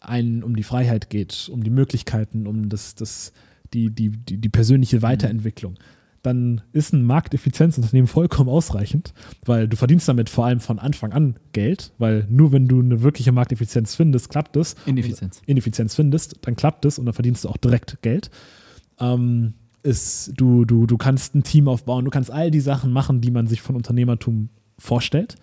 einen 0.00 0.42
um 0.42 0.56
die 0.56 0.62
Freiheit 0.62 1.10
geht, 1.10 1.48
um 1.52 1.62
die 1.62 1.70
Möglichkeiten, 1.70 2.46
um 2.46 2.68
das, 2.68 2.94
das, 2.94 3.32
die, 3.72 3.90
die, 3.90 4.10
die, 4.10 4.38
die 4.38 4.48
persönliche 4.48 5.02
Weiterentwicklung, 5.02 5.76
dann 6.22 6.62
ist 6.72 6.92
ein 6.92 7.02
Markteffizienzunternehmen 7.02 8.06
vollkommen 8.06 8.48
ausreichend, 8.48 9.12
weil 9.44 9.66
du 9.66 9.76
verdienst 9.76 10.08
damit 10.08 10.30
vor 10.30 10.46
allem 10.46 10.60
von 10.60 10.78
Anfang 10.78 11.12
an 11.12 11.36
Geld, 11.52 11.92
weil 11.98 12.26
nur 12.30 12.52
wenn 12.52 12.68
du 12.68 12.80
eine 12.80 13.02
wirkliche 13.02 13.32
Markteffizienz 13.32 13.96
findest, 13.96 14.28
klappt 14.28 14.56
es. 14.56 14.76
Ineffizienz. 14.86 15.42
Ineffizienz 15.46 15.94
findest, 15.94 16.38
dann 16.42 16.54
klappt 16.54 16.84
es 16.84 16.98
und 16.98 17.06
dann 17.06 17.14
verdienst 17.14 17.44
du 17.44 17.48
auch 17.48 17.56
direkt 17.56 18.02
Geld. 18.02 18.30
Ähm, 19.00 19.54
ist, 19.82 20.32
du, 20.36 20.64
du, 20.64 20.86
du 20.86 20.96
kannst 20.96 21.34
ein 21.34 21.42
Team 21.42 21.68
aufbauen, 21.68 22.04
du 22.04 22.10
kannst 22.10 22.30
all 22.30 22.50
die 22.50 22.60
Sachen 22.60 22.92
machen, 22.92 23.20
die 23.20 23.30
man 23.30 23.46
sich 23.46 23.60
von 23.62 23.76
Unternehmertum 23.76 24.48
vorstellt 24.78 25.36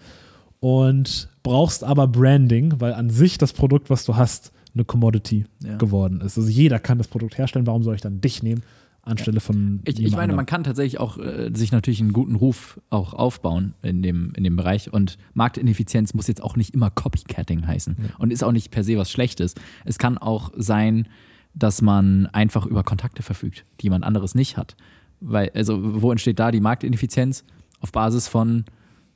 und 0.60 1.30
brauchst 1.44 1.84
aber 1.84 2.08
Branding, 2.08 2.76
weil 2.80 2.94
an 2.94 3.10
sich 3.10 3.38
das 3.38 3.54
Produkt, 3.54 3.90
was 3.90 4.06
du 4.06 4.16
hast, 4.16 4.52
eine 4.74 4.86
Commodity 4.86 5.46
Ja. 5.64 5.78
geworden 5.78 6.22
ist. 6.22 6.38
Also 6.38 6.50
jeder 6.50 6.80
kann 6.80 6.98
das 6.98 7.08
Produkt 7.08 7.38
herstellen, 7.38 7.68
warum 7.68 7.84
soll 7.84 7.96
ich 7.96 8.02
dann 8.02 8.22
dich 8.22 8.44
nehmen 8.44 8.62
anstelle 9.02 9.40
von 9.40 9.80
Ich, 9.86 10.00
ich 10.00 10.16
meine, 10.16 10.34
man 10.34 10.46
kann 10.46 10.64
tatsächlich 10.64 11.00
auch 11.00 11.18
äh, 11.18 11.50
sich 11.54 11.72
natürlich 11.72 12.00
einen 12.02 12.14
guten 12.14 12.36
Ruf 12.36 12.80
auch 12.90 13.14
aufbauen 13.14 13.74
in 13.82 14.02
dem, 14.02 14.34
in 14.36 14.44
dem 14.44 14.56
Bereich. 14.56 14.94
Und 14.94 15.18
Marktineffizienz 15.34 16.14
muss 16.14 16.28
jetzt 16.28 16.44
auch 16.44 16.56
nicht 16.56 16.74
immer 16.74 16.92
Copycatting 16.92 17.66
heißen 17.66 17.98
und 18.20 18.32
ist 18.32 18.44
auch 18.44 18.52
nicht 18.52 18.72
per 18.72 18.84
se 18.84 18.98
was 18.98 19.10
Schlechtes. 19.10 19.56
Es 19.86 19.98
kann 19.98 20.18
auch 20.18 20.52
sein, 20.56 21.08
dass 21.54 21.82
man 21.82 22.28
einfach 22.28 22.66
über 22.66 22.84
Kontakte 22.84 23.24
verfügt, 23.24 23.66
die 23.80 23.86
jemand 23.86 24.04
anderes 24.04 24.36
nicht 24.36 24.58
hat. 24.58 24.76
Weil, 25.20 25.52
also, 25.54 26.02
wo 26.02 26.12
entsteht 26.12 26.40
da 26.40 26.52
die 26.52 26.62
Marktineffizienz? 26.62 27.44
Auf 27.82 27.92
Basis 27.92 28.28
von, 28.28 28.66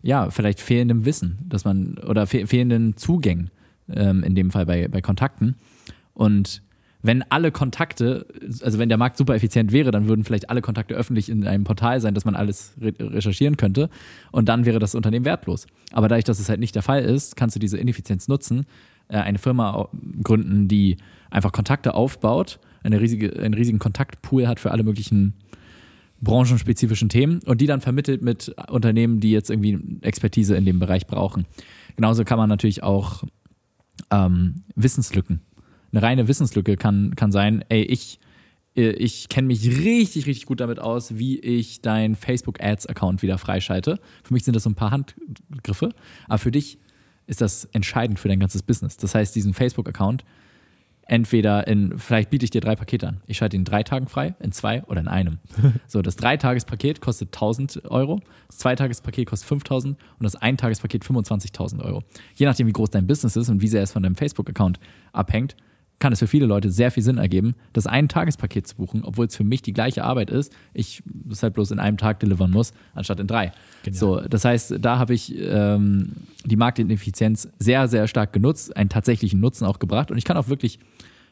ja, 0.02 0.30
vielleicht 0.30 0.60
fehlendem 0.60 1.06
Wissen, 1.06 1.40
dass 1.48 1.66
man, 1.66 1.98
oder 1.98 2.28
fe 2.28 2.48
fehlenden 2.48 2.98
Zugängen, 2.98 3.52
ähm, 3.90 4.24
in 4.24 4.36
dem 4.36 4.52
Fall 4.52 4.66
bei, 4.66 4.88
bei 4.88 5.02
Kontakten. 5.02 5.56
Und 6.14 6.62
wenn 7.04 7.22
alle 7.30 7.52
Kontakte, 7.52 8.26
also 8.62 8.80
wenn 8.80 8.88
der 8.88 8.98
Markt 8.98 9.18
super 9.18 9.36
effizient 9.36 9.74
wäre, 9.74 9.92
dann 9.92 10.08
würden 10.08 10.24
vielleicht 10.24 10.50
alle 10.50 10.62
Kontakte 10.62 10.96
öffentlich 10.96 11.30
in 11.30 11.46
einem 11.46 11.66
Portal 11.66 12.00
sein, 12.00 12.14
dass 12.14 12.24
man 12.24 12.36
alles 12.36 12.74
re 12.80 12.94
recherchieren 12.98 13.58
könnte 13.58 13.90
und 14.32 14.48
dann 14.48 14.66
wäre 14.66 14.80
das 14.80 14.96
Unternehmen 14.96 15.26
wertlos. 15.26 15.68
Aber 15.92 16.08
dadurch, 16.08 16.24
dass 16.24 16.40
es 16.40 16.48
halt 16.48 16.62
nicht 16.62 16.76
der 16.76 16.82
Fall 16.82 17.04
ist, 17.04 17.36
kannst 17.36 17.58
du 17.58 17.60
diese 17.60 17.78
Ineffizienz 17.78 18.30
nutzen, 18.30 18.66
eine 19.08 19.38
Firma 19.38 19.90
gründen, 20.24 20.68
die 20.68 20.98
einfach 21.30 21.52
Kontakte 21.52 21.94
aufbaut, 21.94 22.60
eine 22.84 23.00
riesige, 23.00 23.40
einen 23.40 23.54
riesigen 23.54 23.80
Kontaktpool 23.80 24.48
hat 24.48 24.60
für 24.60 24.72
alle 24.72 24.84
möglichen 24.84 25.34
branchenspezifischen 26.22 27.10
Themen 27.10 27.42
und 27.46 27.60
die 27.60 27.66
dann 27.66 27.82
vermittelt 27.82 28.22
mit 28.22 28.56
Unternehmen, 28.70 29.20
die 29.20 29.32
jetzt 29.32 29.50
irgendwie 29.50 29.80
Expertise 30.02 30.56
in 30.56 30.66
dem 30.66 30.80
Bereich 30.80 31.06
brauchen. 31.06 31.46
Genauso 31.96 32.24
kann 32.24 32.38
man 32.38 32.50
natürlich 32.50 32.82
auch 32.82 33.24
ähm, 34.10 34.64
Wissenslücken. 34.76 35.42
Eine 35.92 36.02
reine 36.02 36.28
Wissenslücke 36.28 36.78
kann, 36.78 37.16
kann 37.16 37.32
sein, 37.32 37.64
ey, 37.70 37.84
ich, 37.84 38.20
äh, 38.76 38.92
ich 38.92 39.28
kenne 39.28 39.48
mich 39.48 39.68
richtig, 39.84 40.26
richtig 40.26 40.46
gut 40.46 40.62
damit 40.62 40.80
aus, 40.80 41.18
wie 41.18 41.40
ich 41.40 41.82
deinen 41.82 42.16
Facebook-Ads-Account 42.16 43.22
wieder 43.22 43.38
freischalte. 43.38 44.00
Für 44.24 44.34
mich 44.34 44.46
sind 44.46 44.56
das 44.56 44.64
so 44.64 44.70
ein 44.70 44.76
paar 44.76 44.92
Handgriffe, 44.92 45.90
aber 46.28 46.38
für 46.38 46.52
dich 46.52 46.80
ist 47.28 47.42
das 47.42 47.66
entscheidend 47.66 48.20
für 48.20 48.28
dein 48.28 48.40
ganzes 48.40 48.64
Business. 48.64 48.98
Das 48.98 49.16
heißt, 49.16 49.36
diesen 49.36 49.54
Facebook-Account 49.54 50.24
entweder 51.06 51.68
in, 51.68 51.98
vielleicht 51.98 52.30
biete 52.30 52.46
ich 52.46 52.52
dir 52.52 52.62
drei 52.62 52.76
Pakete 52.76 53.08
an. 53.08 53.22
Ich 53.28 53.38
schalte 53.38 53.58
ihn 53.58 53.62
in 53.62 53.66
drei 53.66 53.84
Tagen 53.84 54.08
frei, 54.08 54.36
in 54.40 54.52
zwei 54.52 54.84
oder 54.86 55.02
in 55.02 55.08
einem. 55.08 55.40
so, 55.88 56.02
das 56.02 56.16
Dreitagespaket 56.16 57.02
kostet 57.02 57.30
1000 57.30 57.86
Euro, 57.90 58.22
das 58.48 58.58
Zweitagespaket 58.60 59.28
kostet 59.28 59.48
5000 59.48 59.98
und 59.98 60.24
das 60.24 60.36
Eintagespaket 60.36 61.04
25.000 61.04 61.84
Euro. 61.84 62.04
Je 62.36 62.46
nachdem, 62.46 62.68
wie 62.68 62.74
groß 62.74 62.90
dein 62.90 63.08
Business 63.08 63.36
ist 63.36 63.50
und 63.50 63.62
wie 63.62 63.68
sehr 63.68 63.84
es 63.84 63.92
von 63.92 64.04
deinem 64.04 64.16
Facebook-Account 64.16 64.80
abhängt, 65.12 65.56
kann 66.00 66.12
es 66.12 66.20
für 66.20 66.28
viele 66.28 66.46
Leute 66.46 66.70
sehr 66.70 66.92
viel 66.92 67.04
Sinn 67.04 67.18
ergeben, 67.18 67.56
das 67.72 67.88
ein 67.88 68.10
Tagespaket 68.10 68.68
zu 68.68 68.76
buchen, 68.76 69.04
obwohl 69.06 69.28
es 69.28 69.36
für 69.36 69.44
mich 69.44 69.62
die 69.62 69.74
gleiche 69.74 70.04
Arbeit 70.04 70.30
ist, 70.30 70.54
ich 70.74 71.02
es 71.32 71.44
halt 71.44 71.54
bloß 71.54 71.72
in 71.72 71.80
einem 71.80 71.98
Tag 71.98 72.20
delivern 72.20 72.52
muss, 72.52 72.74
anstatt 72.94 73.20
in 73.20 73.28
drei. 73.28 73.52
Genial. 73.84 74.00
So, 74.00 74.20
das 74.20 74.44
heißt, 74.44 74.76
da 74.80 75.00
habe 75.00 75.14
ich 75.14 75.34
ähm, 75.40 76.14
die 76.46 76.58
Marktineffizienz 76.58 77.50
sehr, 77.58 77.88
sehr 77.88 78.08
stark 78.08 78.34
genutzt, 78.34 78.76
einen 78.76 78.90
tatsächlichen 78.90 79.40
Nutzen 79.40 79.66
auch 79.66 79.80
gebracht 79.80 80.12
und 80.12 80.18
ich 80.18 80.26
kann 80.26 80.36
auch 80.38 80.50
wirklich 80.50 80.80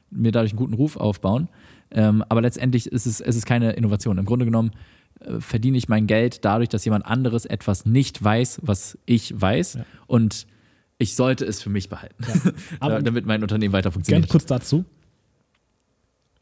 mir 0.09 0.31
dadurch 0.31 0.51
einen 0.51 0.59
guten 0.59 0.73
Ruf 0.73 0.97
aufbauen. 0.97 1.47
Ähm, 1.91 2.23
aber 2.29 2.41
letztendlich 2.41 2.87
ist 2.87 3.05
es, 3.05 3.19
es 3.19 3.35
ist 3.35 3.45
keine 3.45 3.73
Innovation. 3.73 4.17
Im 4.17 4.25
Grunde 4.25 4.45
genommen 4.45 4.71
äh, 5.19 5.39
verdiene 5.39 5.77
ich 5.77 5.89
mein 5.89 6.07
Geld 6.07 6.45
dadurch, 6.45 6.69
dass 6.69 6.85
jemand 6.85 7.05
anderes 7.05 7.45
etwas 7.45 7.85
nicht 7.85 8.23
weiß, 8.23 8.61
was 8.63 8.97
ich 9.05 9.39
weiß. 9.39 9.75
Ja. 9.75 9.85
Und 10.07 10.47
ich 11.01 11.15
sollte 11.15 11.45
es 11.45 11.61
für 11.63 11.71
mich 11.71 11.89
behalten, 11.89 12.23
ja. 12.81 13.01
damit 13.01 13.25
mein 13.25 13.41
Unternehmen 13.41 13.73
weiter 13.73 13.91
funktioniert. 13.91 14.23
Ganz 14.23 14.31
kurz 14.31 14.45
dazu. 14.45 14.85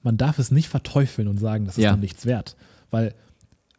Man 0.04 0.18
darf 0.18 0.38
es 0.38 0.52
nicht 0.52 0.68
verteufeln 0.68 1.30
und 1.30 1.38
sagen, 1.38 1.66
das 1.66 1.78
ist 1.78 1.84
ja. 1.84 1.92
dann 1.92 2.02
nichts 2.02 2.26
wert. 2.26 2.58
Weil 2.92 3.16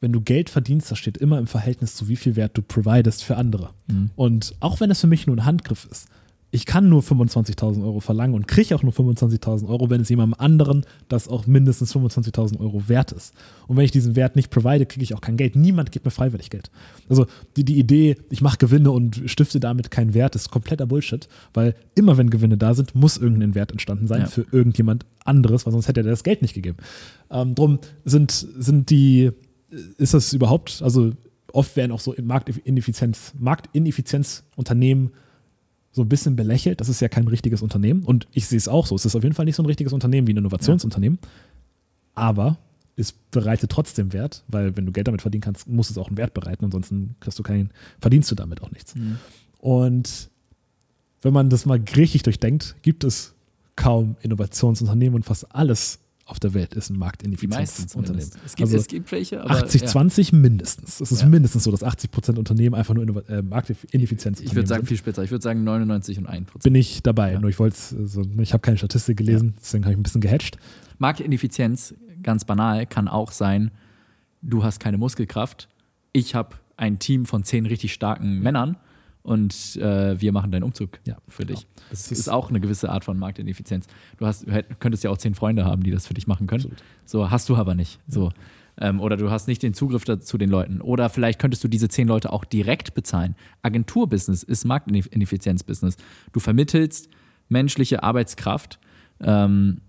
wenn 0.00 0.12
du 0.12 0.22
Geld 0.22 0.48
verdienst, 0.48 0.90
das 0.90 0.98
steht 0.98 1.18
immer 1.18 1.38
im 1.38 1.46
Verhältnis 1.46 1.94
zu 1.94 2.08
wie 2.08 2.16
viel 2.16 2.34
Wert 2.34 2.56
du 2.56 2.62
providest 2.62 3.24
für 3.24 3.36
andere. 3.36 3.70
Mhm. 3.88 4.10
Und 4.16 4.54
auch 4.60 4.80
wenn 4.80 4.90
es 4.90 5.00
für 5.00 5.06
mich 5.06 5.26
nur 5.26 5.36
ein 5.36 5.44
Handgriff 5.44 5.86
ist, 5.90 6.08
ich 6.52 6.66
kann 6.66 6.88
nur 6.88 7.02
25.000 7.02 7.84
Euro 7.84 8.00
verlangen 8.00 8.34
und 8.34 8.48
kriege 8.48 8.74
auch 8.74 8.82
nur 8.82 8.92
25.000 8.92 9.68
Euro, 9.68 9.88
wenn 9.88 10.00
es 10.00 10.08
jemandem 10.08 10.38
anderen 10.40 10.84
das 11.08 11.28
auch 11.28 11.46
mindestens 11.46 11.94
25.000 11.94 12.58
Euro 12.58 12.88
wert 12.88 13.12
ist. 13.12 13.34
Und 13.68 13.76
wenn 13.76 13.84
ich 13.84 13.92
diesen 13.92 14.16
Wert 14.16 14.34
nicht 14.34 14.50
provide, 14.50 14.86
kriege 14.86 15.04
ich 15.04 15.14
auch 15.14 15.20
kein 15.20 15.36
Geld. 15.36 15.54
Niemand 15.54 15.92
gibt 15.92 16.04
mir 16.04 16.10
freiwillig 16.10 16.50
Geld. 16.50 16.70
Also 17.08 17.26
die, 17.56 17.64
die 17.64 17.78
Idee, 17.78 18.16
ich 18.30 18.40
mache 18.40 18.58
Gewinne 18.58 18.90
und 18.90 19.22
stifte 19.26 19.60
damit 19.60 19.90
keinen 19.92 20.12
Wert, 20.12 20.34
ist 20.34 20.50
kompletter 20.50 20.86
Bullshit, 20.86 21.28
weil 21.54 21.76
immer 21.94 22.18
wenn 22.18 22.30
Gewinne 22.30 22.58
da 22.58 22.74
sind, 22.74 22.96
muss 22.96 23.16
irgendein 23.16 23.54
Wert 23.54 23.70
entstanden 23.70 24.08
sein 24.08 24.22
ja. 24.22 24.26
für 24.26 24.44
irgendjemand 24.50 25.06
anderes, 25.24 25.66
weil 25.66 25.72
sonst 25.72 25.86
hätte 25.86 26.00
er 26.00 26.04
das 26.04 26.24
Geld 26.24 26.42
nicht 26.42 26.54
gegeben. 26.54 26.78
Ähm, 27.30 27.54
drum 27.54 27.78
sind, 28.04 28.32
sind 28.32 28.90
die, 28.90 29.30
ist 29.98 30.14
das 30.14 30.32
überhaupt, 30.32 30.82
also 30.82 31.12
oft 31.52 31.76
werden 31.76 31.92
auch 31.92 32.00
so 32.00 32.14
Marktineffizienz, 32.20 33.34
Marktineffizienzunternehmen 33.38 35.10
so 35.92 36.02
ein 36.02 36.08
bisschen 36.08 36.36
belächelt. 36.36 36.80
Das 36.80 36.88
ist 36.88 37.00
ja 37.00 37.08
kein 37.08 37.26
richtiges 37.26 37.62
Unternehmen. 37.62 38.04
Und 38.04 38.28
ich 38.32 38.46
sehe 38.46 38.58
es 38.58 38.68
auch 38.68 38.86
so. 38.86 38.94
Es 38.94 39.04
ist 39.04 39.16
auf 39.16 39.22
jeden 39.22 39.34
Fall 39.34 39.44
nicht 39.44 39.56
so 39.56 39.62
ein 39.62 39.66
richtiges 39.66 39.92
Unternehmen 39.92 40.26
wie 40.26 40.34
ein 40.34 40.38
Innovationsunternehmen. 40.38 41.18
Ja. 41.22 41.28
Aber 42.14 42.58
es 42.96 43.12
bereitet 43.12 43.70
trotzdem 43.70 44.12
Wert, 44.12 44.44
weil 44.48 44.76
wenn 44.76 44.86
du 44.86 44.92
Geld 44.92 45.08
damit 45.08 45.22
verdienen 45.22 45.42
kannst, 45.42 45.66
muss 45.66 45.90
es 45.90 45.98
auch 45.98 46.08
einen 46.08 46.16
Wert 46.16 46.34
bereiten. 46.34 46.64
Ansonsten 46.64 47.16
kriegst 47.20 47.38
du 47.38 47.42
keinen, 47.42 47.70
verdienst 47.98 48.30
du 48.30 48.34
damit 48.34 48.62
auch 48.62 48.70
nichts. 48.70 48.94
Mhm. 48.94 49.18
Und 49.58 50.30
wenn 51.22 51.32
man 51.32 51.50
das 51.50 51.66
mal 51.66 51.80
griechisch 51.80 52.22
durchdenkt, 52.22 52.76
gibt 52.82 53.04
es 53.04 53.34
kaum 53.76 54.16
Innovationsunternehmen 54.20 55.16
und 55.16 55.24
fast 55.24 55.54
alles 55.54 55.98
auf 56.30 56.38
der 56.38 56.54
Welt 56.54 56.74
ist 56.74 56.90
ein 56.90 56.98
Marktineffizienzunternehmen. 56.98 58.30
Es, 58.46 58.54
gibt, 58.54 58.68
also 58.68 58.76
es 58.76 58.86
gibt 58.86 59.10
welche, 59.10 59.42
aber 59.42 59.66
80-20 59.66 60.32
ja. 60.32 60.38
mindestens. 60.38 61.00
Es 61.00 61.10
ist 61.10 61.22
ja. 61.22 61.28
mindestens 61.28 61.64
so, 61.64 61.70
dass 61.70 61.82
80 61.82 62.10
Prozent 62.10 62.38
Unternehmen 62.38 62.74
einfach 62.74 62.94
nur 62.94 63.28
äh, 63.28 63.42
Marktineffizienz 63.42 64.40
Ich 64.40 64.54
würde 64.54 64.68
sagen 64.68 64.82
sind. 64.82 64.88
viel 64.88 64.96
spitzer. 64.96 65.24
Ich 65.24 65.30
würde 65.30 65.42
sagen 65.42 65.64
99 65.64 66.18
und 66.18 66.26
1 66.26 66.46
Prozent. 66.46 66.62
Bin 66.62 66.74
ich 66.74 67.02
dabei. 67.02 67.32
Ja. 67.32 67.40
Nur 67.40 67.50
ich 67.50 67.58
wollte 67.58 67.76
also, 67.98 68.22
ich 68.38 68.52
habe 68.52 68.60
keine 68.60 68.78
Statistik 68.78 69.16
gelesen, 69.16 69.54
deswegen 69.60 69.84
habe 69.84 69.92
ich 69.92 69.98
ein 69.98 70.02
bisschen 70.02 70.20
gehatcht. 70.20 70.58
Marktineffizienz, 70.98 71.94
ganz 72.22 72.44
banal, 72.44 72.86
kann 72.86 73.08
auch 73.08 73.32
sein, 73.32 73.70
du 74.42 74.62
hast 74.62 74.78
keine 74.78 74.98
Muskelkraft. 74.98 75.68
Ich 76.12 76.34
habe 76.34 76.56
ein 76.76 76.98
Team 76.98 77.26
von 77.26 77.44
zehn 77.44 77.66
richtig 77.66 77.92
starken 77.92 78.40
Männern 78.40 78.76
und 79.22 79.76
äh, 79.76 80.20
wir 80.20 80.32
machen 80.32 80.50
deinen 80.50 80.62
Umzug 80.62 80.98
ja, 81.04 81.18
für 81.28 81.44
dich. 81.44 81.60
Genau. 81.60 81.88
Das, 81.90 82.08
das 82.08 82.18
ist 82.18 82.28
auch 82.28 82.48
eine 82.48 82.60
gewisse 82.60 82.90
Art 82.90 83.04
von 83.04 83.18
Marktineffizienz. 83.18 83.86
Du 84.18 84.26
hast, 84.26 84.46
könntest 84.78 85.04
ja 85.04 85.10
auch 85.10 85.18
zehn 85.18 85.34
Freunde 85.34 85.64
haben, 85.64 85.82
die 85.82 85.90
das 85.90 86.06
für 86.06 86.14
dich 86.14 86.26
machen 86.26 86.46
können. 86.46 86.62
Absolut. 86.62 86.82
So 87.04 87.30
hast 87.30 87.48
du 87.48 87.56
aber 87.56 87.74
nicht. 87.74 88.00
So. 88.08 88.30
Ähm, 88.78 89.00
oder 89.00 89.16
du 89.16 89.30
hast 89.30 89.46
nicht 89.46 89.62
den 89.62 89.74
Zugriff 89.74 90.04
zu 90.04 90.38
den 90.38 90.48
Leuten. 90.48 90.80
Oder 90.80 91.10
vielleicht 91.10 91.38
könntest 91.38 91.62
du 91.62 91.68
diese 91.68 91.88
zehn 91.88 92.08
Leute 92.08 92.32
auch 92.32 92.44
direkt 92.44 92.94
bezahlen. 92.94 93.36
Agenturbusiness 93.62 94.42
ist 94.42 94.64
Marktineffizienzbusiness. 94.64 95.96
Du 96.32 96.40
vermittelst 96.40 97.10
menschliche 97.50 98.02
Arbeitskraft, 98.02 98.78
ähm, 99.20 99.82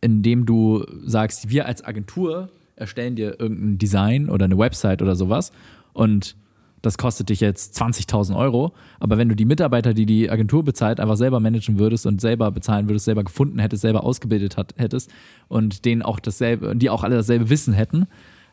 indem 0.00 0.46
du 0.46 0.86
sagst, 1.04 1.50
wir 1.50 1.66
als 1.66 1.84
Agentur 1.84 2.48
erstellen 2.76 3.16
dir 3.16 3.38
irgendein 3.38 3.78
Design 3.78 4.30
oder 4.30 4.46
eine 4.46 4.56
Website 4.56 5.02
oder 5.02 5.16
sowas 5.16 5.52
und 5.92 6.36
das 6.82 6.98
kostet 6.98 7.28
dich 7.28 7.40
jetzt 7.40 7.80
20.000 7.80 8.36
Euro. 8.36 8.72
Aber 9.00 9.18
wenn 9.18 9.28
du 9.28 9.36
die 9.36 9.44
Mitarbeiter, 9.44 9.94
die 9.94 10.06
die 10.06 10.30
Agentur 10.30 10.64
bezahlt, 10.64 11.00
einfach 11.00 11.16
selber 11.16 11.40
managen 11.40 11.78
würdest 11.78 12.06
und 12.06 12.20
selber 12.20 12.50
bezahlen 12.50 12.88
würdest, 12.88 13.04
selber 13.06 13.24
gefunden 13.24 13.58
hättest, 13.58 13.82
selber 13.82 14.04
ausgebildet 14.04 14.56
hat, 14.56 14.74
hättest 14.76 15.10
und 15.48 15.84
denen 15.84 16.02
auch 16.02 16.20
dasselbe, 16.20 16.76
die 16.76 16.90
auch 16.90 17.04
alle 17.04 17.16
dasselbe 17.16 17.50
Wissen 17.50 17.74
hätten, 17.74 18.06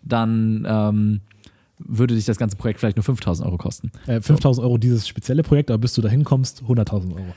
dann 0.04 0.66
ähm, 0.68 1.22
würde 1.78 2.16
dich 2.16 2.26
das 2.26 2.38
ganze 2.38 2.56
Projekt 2.56 2.80
vielleicht 2.80 2.98
nur 2.98 3.04
5.000 3.04 3.46
Euro 3.46 3.58
kosten. 3.58 3.92
Äh, 4.08 4.18
5.000 4.18 4.62
Euro 4.62 4.78
dieses 4.78 5.08
spezielle 5.08 5.44
Projekt, 5.44 5.70
aber 5.72 5.80
bis 5.80 5.94
du 5.94 6.02
da 6.02 6.10
hinkommst, 6.10 6.64
100.000 6.68 7.16
Euro. 7.16 7.36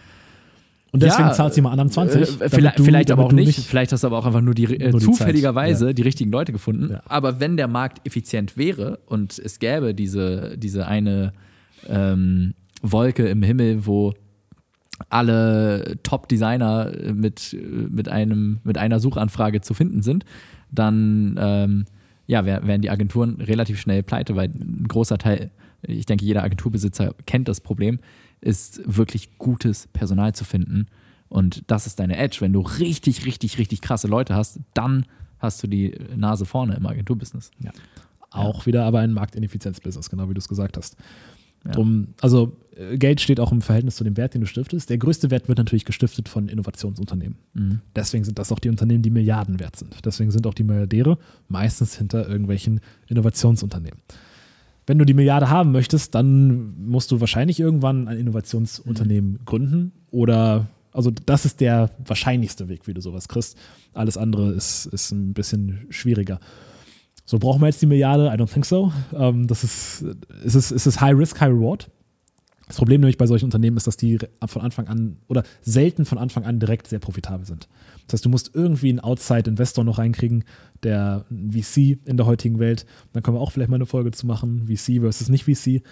Und 0.90 1.02
deswegen 1.02 1.28
ja, 1.28 1.34
zahlst 1.34 1.56
du 1.56 1.58
jemand 1.58 1.72
anderen 1.72 1.90
20. 1.90 2.40
Äh, 2.40 2.48
vielleicht, 2.48 2.78
du, 2.78 2.84
vielleicht 2.84 3.10
aber 3.10 3.26
auch 3.26 3.32
nicht. 3.32 3.46
nicht. 3.46 3.66
Vielleicht 3.66 3.92
hast 3.92 4.04
du 4.04 4.06
aber 4.06 4.18
auch 4.18 4.26
einfach 4.26 4.40
nur, 4.40 4.54
die, 4.54 4.64
äh, 4.64 4.90
nur 4.90 5.00
die 5.00 5.06
zufälligerweise 5.06 5.88
ja. 5.88 5.92
die 5.92 6.02
richtigen 6.02 6.30
Leute 6.30 6.52
gefunden. 6.52 6.92
Ja. 6.92 7.02
Aber 7.06 7.40
wenn 7.40 7.56
der 7.56 7.68
Markt 7.68 8.06
effizient 8.06 8.56
wäre 8.56 8.98
und 9.06 9.38
es 9.38 9.58
gäbe 9.58 9.94
diese, 9.94 10.56
diese 10.56 10.86
eine 10.86 11.32
ähm, 11.88 12.54
Wolke 12.80 13.28
im 13.28 13.42
Himmel, 13.42 13.86
wo 13.86 14.14
alle 15.10 15.98
Top-Designer 16.02 16.92
mit, 17.12 17.56
mit, 17.90 18.08
einem, 18.08 18.60
mit 18.64 18.78
einer 18.78 18.98
Suchanfrage 18.98 19.60
zu 19.60 19.74
finden 19.74 20.02
sind, 20.02 20.24
dann 20.72 21.36
ähm, 21.38 21.84
ja, 22.26 22.44
wären 22.44 22.82
die 22.82 22.90
Agenturen 22.90 23.40
relativ 23.40 23.80
schnell 23.80 24.02
pleite, 24.02 24.36
weil 24.36 24.48
ein 24.48 24.86
großer 24.88 25.18
Teil, 25.18 25.50
ich 25.82 26.06
denke, 26.06 26.24
jeder 26.24 26.42
Agenturbesitzer 26.42 27.14
kennt 27.26 27.48
das 27.48 27.60
Problem 27.60 28.00
ist 28.40 28.80
wirklich 28.84 29.38
gutes 29.38 29.88
Personal 29.88 30.34
zu 30.34 30.44
finden. 30.44 30.86
Und 31.28 31.64
das 31.66 31.86
ist 31.86 32.00
deine 32.00 32.16
Edge. 32.16 32.38
Wenn 32.40 32.52
du 32.52 32.60
richtig, 32.60 33.26
richtig, 33.26 33.58
richtig 33.58 33.80
krasse 33.80 34.08
Leute 34.08 34.34
hast, 34.34 34.60
dann 34.74 35.04
hast 35.38 35.62
du 35.62 35.66
die 35.66 35.94
Nase 36.16 36.46
vorne 36.46 36.74
im 36.74 36.86
Agenturbusiness. 36.86 37.50
Ja. 37.60 37.70
Auch 38.30 38.60
ja. 38.60 38.66
wieder 38.66 38.84
aber 38.84 39.00
ein 39.00 39.12
Marktineffizienzbusiness, 39.12 40.10
genau 40.10 40.28
wie 40.28 40.34
du 40.34 40.38
es 40.38 40.48
gesagt 40.48 40.76
hast. 40.76 40.96
Ja. 41.64 41.72
Drum, 41.72 42.08
also 42.20 42.56
äh, 42.76 42.96
Geld 42.96 43.20
steht 43.20 43.40
auch 43.40 43.52
im 43.52 43.62
Verhältnis 43.62 43.96
zu 43.96 44.04
dem 44.04 44.16
Wert, 44.16 44.34
den 44.34 44.42
du 44.42 44.46
stiftest. 44.46 44.90
Der 44.90 44.98
größte 44.98 45.30
Wert 45.30 45.48
wird 45.48 45.58
natürlich 45.58 45.84
gestiftet 45.84 46.28
von 46.28 46.48
Innovationsunternehmen. 46.48 47.36
Mhm. 47.54 47.80
Deswegen 47.96 48.24
sind 48.24 48.38
das 48.38 48.52
auch 48.52 48.58
die 48.58 48.68
Unternehmen, 48.68 49.02
die 49.02 49.10
Milliarden 49.10 49.58
wert 49.58 49.76
sind. 49.76 49.96
Deswegen 50.04 50.30
sind 50.30 50.46
auch 50.46 50.54
die 50.54 50.64
Milliardäre 50.64 51.18
meistens 51.48 51.96
hinter 51.96 52.28
irgendwelchen 52.28 52.80
Innovationsunternehmen 53.08 53.98
wenn 54.88 54.98
du 54.98 55.04
die 55.04 55.14
Milliarde 55.14 55.50
haben 55.50 55.70
möchtest, 55.70 56.14
dann 56.14 56.74
musst 56.78 57.10
du 57.10 57.20
wahrscheinlich 57.20 57.60
irgendwann 57.60 58.08
ein 58.08 58.16
Innovationsunternehmen 58.16 59.32
mhm. 59.32 59.44
gründen 59.44 59.92
oder 60.10 60.66
also 60.92 61.10
das 61.10 61.44
ist 61.44 61.60
der 61.60 61.90
wahrscheinlichste 62.04 62.68
Weg, 62.68 62.86
wie 62.86 62.94
du 62.94 63.00
sowas 63.00 63.28
kriegst. 63.28 63.56
Alles 63.92 64.16
andere 64.16 64.52
ist, 64.52 64.86
ist 64.86 65.12
ein 65.12 65.34
bisschen 65.34 65.86
schwieriger. 65.90 66.40
So 67.24 67.38
brauchen 67.38 67.60
wir 67.60 67.66
jetzt 67.66 67.82
die 67.82 67.86
Milliarde? 67.86 68.28
I 68.28 68.40
don't 68.40 68.50
think 68.50 68.64
so. 68.64 68.90
Ähm, 69.14 69.46
das 69.46 69.62
ist, 69.62 70.02
ist, 70.42 70.54
es, 70.54 70.72
ist 70.72 70.86
es 70.86 71.00
High 71.00 71.16
Risk, 71.16 71.40
High 71.40 71.50
Reward. 71.50 71.90
Das 72.68 72.76
Problem 72.76 73.00
nämlich 73.00 73.16
bei 73.16 73.26
solchen 73.26 73.46
Unternehmen 73.46 73.76
ist, 73.78 73.86
dass 73.86 73.96
die 73.96 74.18
von 74.46 74.62
Anfang 74.62 74.88
an 74.88 75.16
oder 75.26 75.42
selten 75.62 76.04
von 76.04 76.18
Anfang 76.18 76.44
an 76.44 76.60
direkt 76.60 76.86
sehr 76.86 76.98
profitabel 76.98 77.46
sind. 77.46 77.66
Das 78.06 78.14
heißt, 78.18 78.26
du 78.26 78.28
musst 78.28 78.54
irgendwie 78.54 78.90
einen 78.90 79.00
Outside-Investor 79.00 79.84
noch 79.84 79.98
reinkriegen, 79.98 80.44
der 80.82 81.24
VC 81.30 81.98
in 82.04 82.16
der 82.16 82.26
heutigen 82.26 82.58
Welt. 82.58 82.86
Dann 83.12 83.22
können 83.22 83.36
wir 83.36 83.40
auch 83.40 83.52
vielleicht 83.52 83.70
mal 83.70 83.76
eine 83.76 83.86
Folge 83.86 84.10
zu 84.10 84.26
machen, 84.26 84.66
VC 84.66 85.00
versus 85.00 85.28
nicht 85.28 85.44
VC. 85.44 85.82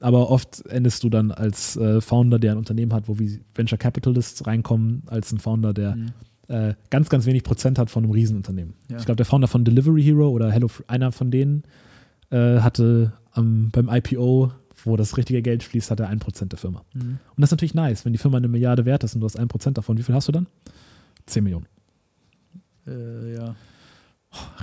Aber 0.00 0.28
oft 0.30 0.66
endest 0.66 1.04
du 1.04 1.08
dann 1.08 1.30
als 1.30 1.76
äh, 1.76 2.00
Founder, 2.00 2.38
der 2.38 2.52
ein 2.52 2.58
Unternehmen 2.58 2.92
hat, 2.92 3.08
wo 3.08 3.16
Venture 3.18 3.78
Capitalists 3.78 4.46
reinkommen, 4.46 5.02
als 5.06 5.32
ein 5.32 5.38
Founder, 5.38 5.72
der 5.72 5.96
mhm. 5.96 6.06
äh, 6.48 6.74
ganz, 6.90 7.08
ganz 7.08 7.26
wenig 7.26 7.44
Prozent 7.44 7.78
hat 7.78 7.90
von 7.90 8.04
einem 8.04 8.12
Riesenunternehmen. 8.12 8.74
Ja. 8.90 8.98
Ich 8.98 9.04
glaube, 9.04 9.16
der 9.16 9.26
Founder 9.26 9.48
von 9.48 9.64
Delivery 9.64 10.02
Hero 10.02 10.28
oder 10.28 10.50
Hello, 10.50 10.68
einer 10.88 11.12
von 11.12 11.30
denen 11.30 11.62
äh, 12.30 12.58
hatte 12.58 13.12
am- 13.30 13.70
beim 13.70 13.88
IPO, 13.88 14.52
wo 14.86 14.96
das 14.96 15.16
richtige 15.16 15.42
Geld 15.42 15.62
fließt, 15.62 15.90
hat 15.90 16.00
er 16.00 16.08
ein 16.08 16.18
Prozent 16.18 16.52
der 16.52 16.58
Firma. 16.58 16.84
Mhm. 16.94 17.00
Und 17.00 17.38
das 17.38 17.48
ist 17.48 17.52
natürlich 17.52 17.74
nice, 17.74 18.04
wenn 18.04 18.12
die 18.12 18.18
Firma 18.18 18.36
eine 18.36 18.48
Milliarde 18.48 18.84
wert 18.84 19.04
ist 19.04 19.14
und 19.14 19.20
du 19.20 19.26
hast 19.26 19.38
ein 19.38 19.48
Prozent 19.48 19.78
davon. 19.78 19.98
Wie 19.98 20.02
viel 20.02 20.14
hast 20.14 20.28
du 20.28 20.32
dann? 20.32 20.46
10 21.26 21.44
Millionen. 21.44 21.66
Äh, 22.86 23.34
ja. 23.34 23.56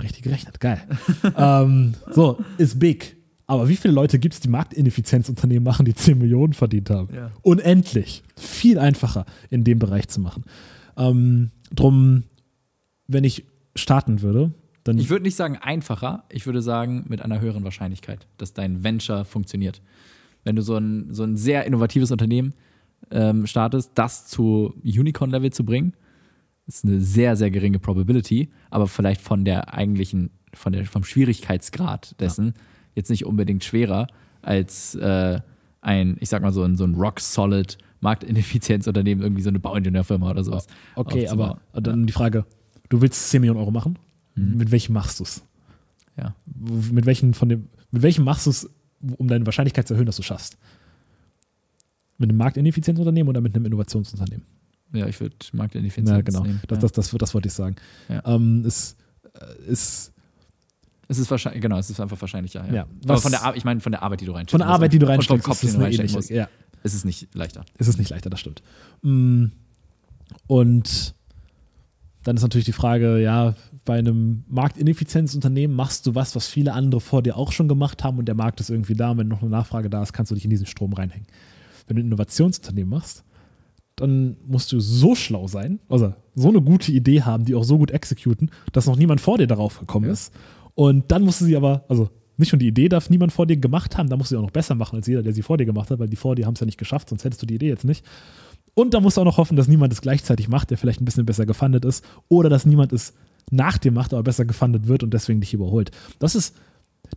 Richtig 0.02 0.22
gerechnet, 0.22 0.60
geil. 0.60 0.82
ähm, 1.36 1.94
so, 2.10 2.38
ist 2.58 2.78
big. 2.78 3.16
Aber 3.46 3.68
wie 3.68 3.76
viele 3.76 3.94
Leute 3.94 4.18
gibt 4.18 4.34
es, 4.34 4.40
die 4.40 4.48
Marktineffizienzunternehmen 4.48 5.64
machen, 5.64 5.84
die 5.84 5.94
10 5.94 6.18
Millionen 6.18 6.52
verdient 6.52 6.90
haben? 6.90 7.14
Ja. 7.14 7.30
Unendlich. 7.42 8.22
Viel 8.36 8.78
einfacher 8.78 9.26
in 9.50 9.64
dem 9.64 9.78
Bereich 9.78 10.08
zu 10.08 10.20
machen. 10.20 10.44
Ähm, 10.96 11.50
drum, 11.74 12.24
wenn 13.08 13.24
ich 13.24 13.44
starten 13.74 14.22
würde, 14.22 14.52
dann 14.84 14.98
Ich 14.98 15.10
würde 15.10 15.22
nicht 15.22 15.36
sagen 15.36 15.56
einfacher, 15.56 16.24
ich 16.28 16.46
würde 16.46 16.62
sagen 16.62 17.04
mit 17.08 17.22
einer 17.22 17.40
höheren 17.40 17.64
Wahrscheinlichkeit, 17.64 18.26
dass 18.38 18.52
dein 18.52 18.82
Venture 18.82 19.24
funktioniert. 19.24 19.80
Wenn 20.44 20.56
du 20.56 20.62
so 20.62 20.76
ein, 20.76 21.12
so 21.12 21.22
ein 21.22 21.36
sehr 21.36 21.64
innovatives 21.64 22.10
Unternehmen 22.10 22.54
ähm, 23.10 23.46
startest, 23.46 23.92
das 23.94 24.26
zu 24.26 24.74
Unicorn-Level 24.84 25.52
zu 25.52 25.64
bringen, 25.64 25.94
ist 26.66 26.84
eine 26.84 27.00
sehr, 27.00 27.36
sehr 27.36 27.50
geringe 27.50 27.78
Probability, 27.78 28.50
aber 28.70 28.86
vielleicht 28.86 29.20
von 29.20 29.44
der 29.44 29.74
eigentlichen, 29.74 30.30
von 30.54 30.72
der, 30.72 30.84
vom 30.86 31.04
Schwierigkeitsgrad 31.04 32.20
dessen 32.20 32.54
jetzt 32.94 33.10
nicht 33.10 33.24
unbedingt 33.24 33.64
schwerer 33.64 34.06
als 34.42 34.94
äh, 34.96 35.40
ein, 35.80 36.16
ich 36.20 36.28
sag 36.28 36.42
mal 36.42 36.52
so 36.52 36.62
ein, 36.62 36.76
so 36.76 36.84
ein 36.84 36.94
rock-solid 36.94 37.78
Marktineffizienzunternehmen, 38.00 39.22
irgendwie 39.22 39.42
so 39.42 39.48
eine 39.48 39.60
Bauingenieurfirma 39.60 40.30
oder 40.30 40.44
sowas. 40.44 40.66
okay, 40.96 41.28
aber 41.28 41.60
dann 41.72 42.06
die 42.06 42.12
Frage, 42.12 42.44
du 42.88 43.00
willst 43.00 43.30
10 43.30 43.40
Millionen 43.40 43.60
Euro 43.60 43.70
machen, 43.70 43.98
Mhm. 44.34 44.56
mit 44.56 44.70
welchem 44.70 44.92
machst 44.94 45.20
du 45.20 45.24
es? 45.24 45.42
Ja. 46.16 46.34
Mit 46.54 47.06
welchem 47.06 47.34
von 47.34 47.48
dem, 47.48 47.68
mit 47.90 48.02
welchem 48.02 48.24
machst 48.24 48.46
du 48.46 48.50
es, 48.50 48.68
um 49.16 49.28
deine 49.28 49.44
Wahrscheinlichkeit 49.46 49.86
zu 49.88 49.94
erhöhen, 49.94 50.06
dass 50.06 50.16
du 50.16 50.22
es 50.22 50.26
schaffst? 50.26 50.56
Mit 52.18 52.28
einem 52.30 52.38
Marktineffizienzunternehmen 52.38 53.28
oder 53.28 53.40
mit 53.40 53.54
einem 53.54 53.66
Innovationsunternehmen? 53.66 54.44
Ja, 54.92 55.06
ich 55.06 55.18
würde 55.20 55.34
Marktineffizienz 55.52 56.10
Ja, 56.10 56.20
genau. 56.20 56.42
nehmen. 56.42 56.60
Das, 56.68 56.78
das, 56.80 56.92
das, 56.92 57.10
das 57.10 57.34
wollte 57.34 57.48
ich 57.48 57.54
sagen. 57.54 57.76
Ja. 58.08 58.22
Ähm, 58.26 58.62
es 58.66 58.94
äh, 59.34 59.70
ist 59.70 60.12
Es 61.08 61.18
ist 61.18 61.30
wahrscheinlich, 61.30 61.62
genau, 61.62 61.78
es 61.78 61.88
ist 61.88 61.98
einfach 61.98 62.20
wahrscheinlicher. 62.20 62.66
Ja. 62.66 62.72
Ja. 62.74 62.86
Aber 63.04 63.18
von 63.18 63.30
der, 63.30 63.42
Ar- 63.42 63.56
ich 63.56 63.64
meine, 63.64 63.80
von 63.80 63.92
der 63.92 64.02
Arbeit, 64.02 64.20
die 64.20 64.26
du 64.26 64.32
reinsteckst. 64.32 64.50
von 64.52 64.60
der 64.60 64.68
Arbeit, 64.68 64.92
die 64.92 64.98
du 64.98 65.06
reinsteckst, 65.06 65.30
Und 65.30 65.42
vom 65.42 65.50
Kopf, 65.50 65.62
ist 65.62 65.68
es 65.70 65.72
den 65.72 65.80
du 65.80 65.84
reinstecken 65.86 66.12
musst, 66.14 66.30
Ja, 66.30 66.48
ist 66.82 66.94
es 66.94 67.04
nicht 67.06 67.34
leichter. 67.34 67.64
ist 67.78 67.88
es 67.88 67.96
nicht 67.98 68.10
leichter, 68.10 68.28
das 68.30 68.40
stimmt. 68.40 68.62
Mm, 69.00 69.46
Und 70.46 71.14
dann 72.24 72.36
ist 72.36 72.42
natürlich 72.42 72.64
die 72.66 72.72
Frage, 72.72 73.20
ja, 73.20 73.54
bei 73.84 73.98
einem 73.98 74.44
Marktineffizienzunternehmen 74.48 75.74
machst 75.76 76.06
du 76.06 76.14
was, 76.14 76.36
was 76.36 76.46
viele 76.46 76.72
andere 76.72 77.00
vor 77.00 77.22
dir 77.22 77.36
auch 77.36 77.52
schon 77.52 77.68
gemacht 77.68 78.04
haben 78.04 78.18
und 78.18 78.26
der 78.26 78.34
Markt 78.34 78.60
ist 78.60 78.70
irgendwie 78.70 78.94
da 78.94 79.10
und 79.10 79.18
wenn 79.18 79.28
noch 79.28 79.42
eine 79.42 79.50
Nachfrage 79.50 79.90
da 79.90 80.02
ist, 80.02 80.12
kannst 80.12 80.30
du 80.30 80.34
dich 80.34 80.44
in 80.44 80.50
diesen 80.50 80.66
Strom 80.66 80.92
reinhängen. 80.92 81.26
Wenn 81.86 81.96
du 81.96 82.02
ein 82.02 82.06
Innovationsunternehmen 82.06 82.90
machst, 82.90 83.24
dann 83.96 84.36
musst 84.46 84.72
du 84.72 84.80
so 84.80 85.14
schlau 85.14 85.48
sein, 85.48 85.80
also 85.88 86.14
so 86.34 86.48
eine 86.48 86.62
gute 86.62 86.92
Idee 86.92 87.22
haben, 87.22 87.44
die 87.44 87.54
auch 87.54 87.64
so 87.64 87.76
gut 87.76 87.90
exekuten, 87.90 88.50
dass 88.72 88.86
noch 88.86 88.96
niemand 88.96 89.20
vor 89.20 89.36
dir 89.38 89.46
darauf 89.46 89.78
gekommen 89.80 90.06
Ja. 90.06 90.12
ist. 90.12 90.32
Und 90.74 91.10
dann 91.10 91.22
musst 91.24 91.40
du 91.40 91.44
sie 91.44 91.56
aber, 91.56 91.84
also 91.88 92.08
nicht 92.38 92.48
schon 92.48 92.58
die 92.58 92.68
Idee 92.68 92.88
darf 92.88 93.10
niemand 93.10 93.32
vor 93.32 93.46
dir 93.46 93.58
gemacht 93.58 93.98
haben, 93.98 94.08
da 94.08 94.16
musst 94.16 94.30
du 94.30 94.34
sie 94.36 94.38
auch 94.38 94.44
noch 94.44 94.50
besser 94.50 94.74
machen 94.74 94.96
als 94.96 95.06
jeder, 95.06 95.22
der 95.22 95.34
sie 95.34 95.42
vor 95.42 95.58
dir 95.58 95.66
gemacht 95.66 95.90
hat, 95.90 95.98
weil 95.98 96.08
die 96.08 96.16
vor 96.16 96.34
dir 96.34 96.46
haben 96.46 96.54
es 96.54 96.60
ja 96.60 96.66
nicht 96.66 96.78
geschafft, 96.78 97.10
sonst 97.10 97.24
hättest 97.24 97.42
du 97.42 97.46
die 97.46 97.56
Idee 97.56 97.68
jetzt 97.68 97.84
nicht. 97.84 98.04
Und 98.74 98.94
da 98.94 99.00
musst 99.00 99.16
du 99.16 99.20
auch 99.20 99.26
noch 99.26 99.36
hoffen, 99.36 99.56
dass 99.56 99.68
niemand 99.68 99.92
es 99.92 100.00
gleichzeitig 100.00 100.48
macht, 100.48 100.70
der 100.70 100.78
vielleicht 100.78 101.00
ein 101.00 101.04
bisschen 101.04 101.26
besser 101.26 101.46
gefundet 101.46 101.84
ist, 101.84 102.04
oder 102.28 102.48
dass 102.48 102.66
niemand 102.66 102.92
es 102.92 103.12
nach 103.50 103.78
dir 103.78 103.92
macht, 103.92 104.12
aber 104.14 104.22
besser 104.22 104.44
gefundet 104.44 104.86
wird 104.88 105.02
und 105.02 105.12
deswegen 105.12 105.40
dich 105.40 105.52
überholt. 105.52 105.90
Das 106.18 106.34
ist, 106.34 106.54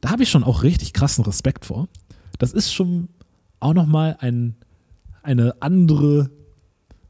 da 0.02 0.10
habe 0.10 0.24
ich 0.24 0.30
schon 0.30 0.44
auch 0.44 0.64
richtig 0.64 0.94
krassen 0.94 1.24
Respekt 1.24 1.66
vor. 1.66 1.88
Das 2.40 2.52
ist 2.52 2.74
schon 2.74 3.08
auch 3.60 3.74
nochmal 3.74 4.18
ein, 4.20 4.56
eine 5.24 5.62
andere 5.62 6.30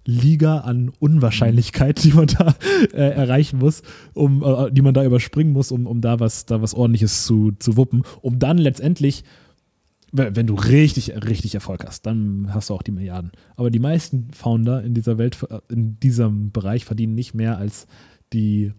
Liga 0.06 0.60
an 0.60 0.92
Unwahrscheinlichkeit, 1.00 2.04
die 2.04 2.14
man 2.14 2.28
da 2.28 2.56
äh, 2.94 3.10
erreichen 3.10 3.58
muss, 3.58 3.82
um, 4.14 4.44
äh, 4.44 4.72
die 4.72 4.84
man 4.84 4.94
da 4.94 5.04
überspringen 5.04 5.54
muss, 5.54 5.72
um, 5.72 5.88
um 5.88 6.02
da 6.02 6.20
was, 6.20 6.46
da 6.46 6.62
was 6.62 6.76
ordentliches 6.76 7.26
zu, 7.26 7.54
zu 7.58 7.76
wuppen, 7.76 8.04
um 8.22 8.38
dann 8.38 8.60
letztendlich, 8.60 9.24
wenn 10.18 10.48
du 10.48 10.56
richtig, 10.56 11.12
richtig 11.26 11.56
Erfolg 11.56 11.84
hast, 11.86 12.06
dann 12.06 12.48
hast 12.54 12.70
du 12.70 12.74
auch 12.74 12.82
die 12.84 12.92
Milliarden. 12.92 13.32
Aber 13.56 13.70
die 13.72 13.80
meisten 13.80 14.30
Founder 14.34 14.84
in 14.84 14.94
dieser 14.94 15.18
Welt, 15.18 15.38
äh, 15.50 15.60
in 15.72 16.00
diesem 16.00 16.52
Bereich 16.52 16.86
verdienen 16.86 17.16
nicht 17.16 17.34
mehr 17.34 17.58
als 17.58 17.88
die, 18.34 18.72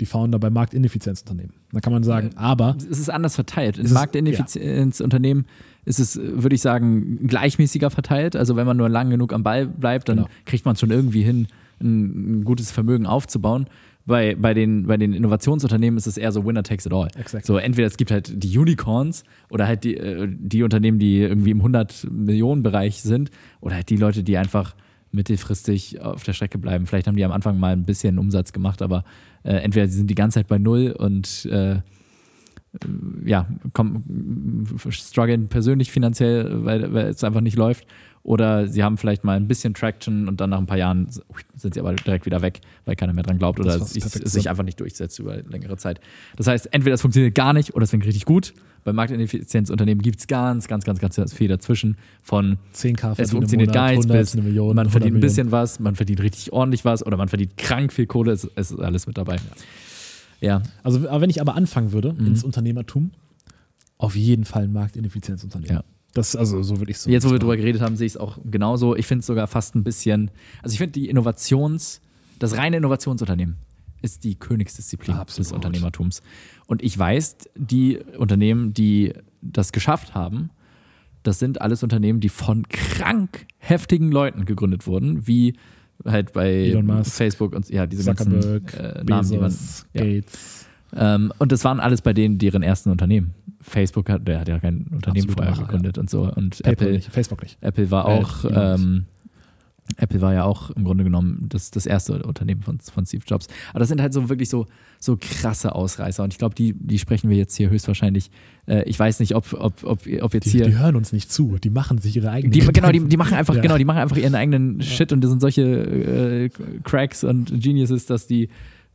die 0.00 0.06
Founder 0.06 0.38
bei 0.38 0.50
Marktineffizienzunternehmen. 0.50 1.52
Da 1.72 1.80
kann 1.80 1.92
man 1.92 2.02
sagen, 2.04 2.30
aber 2.36 2.76
Es 2.78 2.98
ist 2.98 3.10
anders 3.10 3.34
verteilt. 3.34 3.78
In 3.78 3.86
Es 3.86 3.92
Marktineffizienzunternehmen 3.92 5.46
ist 5.84 5.98
es, 6.00 6.16
würde 6.22 6.54
ich 6.54 6.60
sagen, 6.62 7.26
gleichmäßiger 7.26 7.90
verteilt. 7.90 8.36
Also 8.36 8.56
wenn 8.56 8.66
man 8.66 8.76
nur 8.76 8.88
lang 8.88 9.10
genug 9.10 9.32
am 9.32 9.42
Ball 9.42 9.66
bleibt, 9.66 10.08
dann 10.08 10.18
Genau. 10.18 10.28
kriegt 10.44 10.64
man 10.64 10.76
schon 10.76 10.90
irgendwie 10.90 11.22
hin, 11.22 11.46
ein, 11.80 12.40
ein 12.40 12.44
gutes 12.44 12.70
Vermögen 12.70 13.06
aufzubauen. 13.06 13.66
Bei, 14.08 14.34
bei, 14.34 14.54
den, 14.54 14.86
bei 14.86 14.96
den 14.96 15.12
Innovationsunternehmen 15.12 15.98
ist 15.98 16.06
es 16.06 16.16
eher 16.16 16.32
so 16.32 16.44
Winner 16.46 16.62
takes 16.62 16.86
it 16.86 16.94
all. 16.94 17.08
Exakt. 17.18 17.44
So 17.44 17.58
entweder 17.58 17.86
es 17.86 17.98
gibt 17.98 18.10
halt 18.10 18.42
die 18.42 18.58
Unicorns 18.58 19.22
oder 19.50 19.66
halt 19.66 19.84
die, 19.84 19.98
äh, 19.98 20.26
die 20.30 20.62
Unternehmen, 20.62 20.98
die 20.98 21.18
irgendwie 21.18 21.50
im 21.50 21.62
100-Millionen-Bereich 21.62 23.02
sind 23.02 23.30
oder 23.60 23.74
halt 23.74 23.90
die 23.90 23.96
Leute, 23.96 24.22
die 24.22 24.38
einfach 24.38 24.74
mittelfristig 25.12 26.00
auf 26.00 26.24
der 26.24 26.32
Strecke 26.32 26.56
bleiben. 26.56 26.86
Vielleicht 26.86 27.06
haben 27.06 27.16
die 27.16 27.24
am 27.24 27.32
Anfang 27.32 27.60
mal 27.60 27.72
ein 27.72 27.84
bisschen 27.84 28.18
Umsatz 28.18 28.54
gemacht, 28.54 28.80
aber 28.80 29.04
äh, 29.42 29.56
entweder 29.56 29.86
sie 29.86 29.98
sind 29.98 30.08
die 30.08 30.14
ganze 30.14 30.40
Zeit 30.40 30.48
bei 30.48 30.56
Null 30.56 30.94
und 30.98 31.44
äh, 31.44 31.80
ja, 33.26 33.46
kommen, 33.74 34.66
strugglen 34.88 35.48
persönlich 35.48 35.90
finanziell, 35.90 36.64
weil, 36.64 36.94
weil 36.94 37.06
es 37.08 37.24
einfach 37.24 37.40
nicht 37.42 37.56
läuft. 37.56 37.86
Oder 38.22 38.68
sie 38.68 38.82
haben 38.84 38.98
vielleicht 38.98 39.24
mal 39.24 39.36
ein 39.36 39.48
bisschen 39.48 39.72
Traction 39.74 40.28
und 40.28 40.40
dann 40.40 40.50
nach 40.50 40.58
ein 40.58 40.66
paar 40.66 40.76
Jahren 40.76 41.08
sind 41.54 41.74
sie 41.74 41.80
aber 41.80 41.94
direkt 41.94 42.26
wieder 42.26 42.42
weg, 42.42 42.60
weil 42.84 42.94
keiner 42.96 43.12
mehr 43.14 43.24
dran 43.24 43.38
glaubt 43.38 43.58
oder 43.60 43.76
es 43.76 43.90
sich 43.92 44.50
einfach 44.50 44.64
nicht 44.64 44.78
durchsetzt 44.80 45.18
über 45.18 45.36
längere 45.42 45.76
Zeit. 45.76 46.00
Das 46.36 46.46
heißt, 46.46 46.72
entweder 46.74 46.94
es 46.94 47.00
funktioniert 47.00 47.34
gar 47.34 47.52
nicht 47.52 47.74
oder 47.74 47.84
es 47.84 47.90
klingt 47.90 48.04
richtig 48.04 48.24
gut. 48.26 48.52
Bei 48.84 48.92
Marktineffizienzunternehmen 48.92 50.02
gibt 50.02 50.20
es 50.20 50.26
ganz, 50.26 50.68
ganz, 50.68 50.84
ganz, 50.84 51.00
ganz 51.00 51.32
viel 51.32 51.48
dazwischen 51.48 51.96
von 52.22 52.58
10k 52.74 53.14
es 53.18 53.30
funktioniert 53.32 53.72
gar 53.72 53.90
nichts 53.90 54.04
100, 54.06 54.18
bis 54.20 54.34
Million, 54.36 54.68
man 54.76 54.86
100 54.86 54.92
verdient 54.92 54.94
ein 54.94 55.14
Millionen. 55.14 55.20
bisschen 55.20 55.50
was, 55.52 55.80
man 55.80 55.94
verdient 55.96 56.20
richtig 56.20 56.52
ordentlich 56.52 56.84
was 56.84 57.04
oder 57.06 57.16
man 57.16 57.28
verdient 57.28 57.56
krank 57.56 57.92
viel 57.92 58.06
Kohle, 58.06 58.32
es, 58.32 58.48
es 58.56 58.70
ist 58.70 58.78
alles 58.80 59.06
mit 59.06 59.16
dabei. 59.18 59.36
Ja, 60.40 60.62
Also, 60.82 61.08
aber 61.08 61.20
wenn 61.20 61.30
ich 61.30 61.40
aber 61.40 61.54
anfangen 61.56 61.92
würde 61.92 62.12
Mhm. 62.12 62.26
ins 62.28 62.44
Unternehmertum, 62.44 63.10
auf 63.98 64.14
jeden 64.14 64.44
Fall 64.44 64.64
ein 64.64 64.72
Marktineffizienzunternehmen. 64.72 65.76
Ja. 65.78 65.84
Das, 66.14 66.34
also, 66.34 66.62
so 66.62 66.78
würde 66.78 66.90
ich 66.90 66.98
so. 66.98 67.10
Jetzt, 67.10 67.26
wo 67.26 67.30
wir 67.30 67.38
drüber 67.38 67.56
geredet 67.56 67.82
haben, 67.82 67.96
sehe 67.96 68.06
ich 68.06 68.14
es 68.14 68.16
auch 68.16 68.38
genauso. 68.44 68.96
Ich 68.96 69.06
finde 69.06 69.20
es 69.20 69.26
sogar 69.26 69.46
fast 69.46 69.74
ein 69.74 69.84
bisschen, 69.84 70.30
also 70.62 70.72
ich 70.72 70.78
finde 70.78 70.92
die 70.92 71.08
Innovations, 71.08 72.00
das 72.38 72.56
reine 72.56 72.78
Innovationsunternehmen 72.78 73.56
ist 74.00 74.24
die 74.24 74.36
Königsdisziplin 74.36 75.16
Absolut. 75.16 75.46
des 75.46 75.52
Unternehmertums. 75.52 76.22
Und 76.66 76.82
ich 76.82 76.96
weiß, 76.96 77.36
die 77.56 77.98
Unternehmen, 78.16 78.72
die 78.72 79.12
das 79.42 79.72
geschafft 79.72 80.14
haben, 80.14 80.50
das 81.22 81.38
sind 81.38 81.60
alles 81.60 81.82
Unternehmen, 81.82 82.20
die 82.20 82.28
von 82.28 82.68
krank 82.68 83.46
heftigen 83.58 84.12
Leuten 84.12 84.44
gegründet 84.44 84.86
wurden, 84.86 85.26
wie 85.26 85.54
halt 86.04 86.32
bei 86.32 86.48
Elon 86.48 86.86
Musk, 86.86 87.12
Facebook 87.12 87.54
und 87.54 87.68
ja, 87.70 87.86
diese 87.86 88.04
Zuckerberg, 88.04 88.66
ganzen 88.66 88.78
äh, 88.78 89.04
Namen, 89.04 89.28
die 89.28 89.36
man. 89.36 89.50
Bezos, 89.50 89.86
ja. 89.92 90.04
Gates. 90.04 90.67
Ähm, 90.96 91.32
und 91.38 91.52
das 91.52 91.64
waren 91.64 91.80
alles 91.80 92.02
bei 92.02 92.12
denen 92.12 92.38
deren 92.38 92.62
ersten 92.62 92.90
Unternehmen. 92.90 93.34
Facebook 93.60 94.08
hat, 94.08 94.26
der 94.26 94.40
hat 94.40 94.48
ja 94.48 94.58
kein 94.58 94.86
Unternehmen 94.90 95.28
Absolute 95.28 95.32
vorher 95.32 95.50
Macher, 95.50 95.62
gegründet 95.64 95.98
und 95.98 96.08
so. 96.08 96.22
Und 96.32 96.62
PayPal 96.62 96.72
Apple, 96.72 96.92
nicht, 96.92 97.10
Facebook 97.12 97.42
nicht. 97.42 97.58
Apple 97.60 97.90
war 97.90 98.08
Äh, 98.08 98.20
auch, 98.20 98.44
ähm, 98.50 99.04
Apple 99.96 100.20
war 100.20 100.34
ja 100.34 100.44
auch 100.44 100.70
im 100.70 100.84
Grunde 100.84 101.02
genommen 101.02 101.46
das, 101.48 101.70
das 101.70 101.86
erste 101.86 102.22
Unternehmen 102.22 102.62
von, 102.62 102.78
von 102.78 103.06
Steve 103.06 103.24
Jobs. 103.26 103.46
Aber 103.70 103.80
das 103.80 103.88
sind 103.88 104.00
halt 104.02 104.12
so 104.12 104.28
wirklich 104.28 104.48
so, 104.50 104.66
so 105.00 105.16
krasse 105.18 105.74
Ausreißer. 105.74 106.22
Und 106.22 106.32
ich 106.34 106.38
glaube, 106.38 106.54
die, 106.54 106.74
die 106.74 106.98
sprechen 106.98 107.30
wir 107.30 107.36
jetzt 107.38 107.56
hier 107.56 107.70
höchstwahrscheinlich. 107.70 108.30
Äh, 108.66 108.82
ich 108.84 108.98
weiß 108.98 109.18
nicht, 109.20 109.34
ob, 109.34 109.52
ob, 109.54 109.82
ob, 109.84 110.00
ob 110.20 110.34
jetzt 110.34 110.46
Die, 110.46 110.50
hier. 110.50 110.66
die 110.66 110.78
hören 110.78 110.94
uns 110.94 111.12
nicht 111.12 111.32
zu, 111.32 111.56
die 111.62 111.70
machen 111.70 111.98
sich 111.98 112.16
ihre 112.16 112.30
eigenen 112.30 112.52
Die, 112.52 112.60
genau, 112.60 112.92
die, 112.92 113.00
die 113.00 113.16
machen 113.16 113.34
einfach, 113.34 113.54
Ja. 113.54 113.62
genau, 113.62 113.78
die 113.78 113.84
machen 113.86 113.98
einfach 113.98 114.16
ihren 114.18 114.34
eigenen 114.34 114.82
Shit 114.82 115.12
und 115.12 115.22
das 115.22 115.30
sind 115.30 115.40
solche 115.40 115.62
äh, 115.62 116.48
Cracks 116.84 117.24
und 117.24 117.60
Geniuses, 117.60 118.04
dass 118.06 118.26
die, 118.26 118.50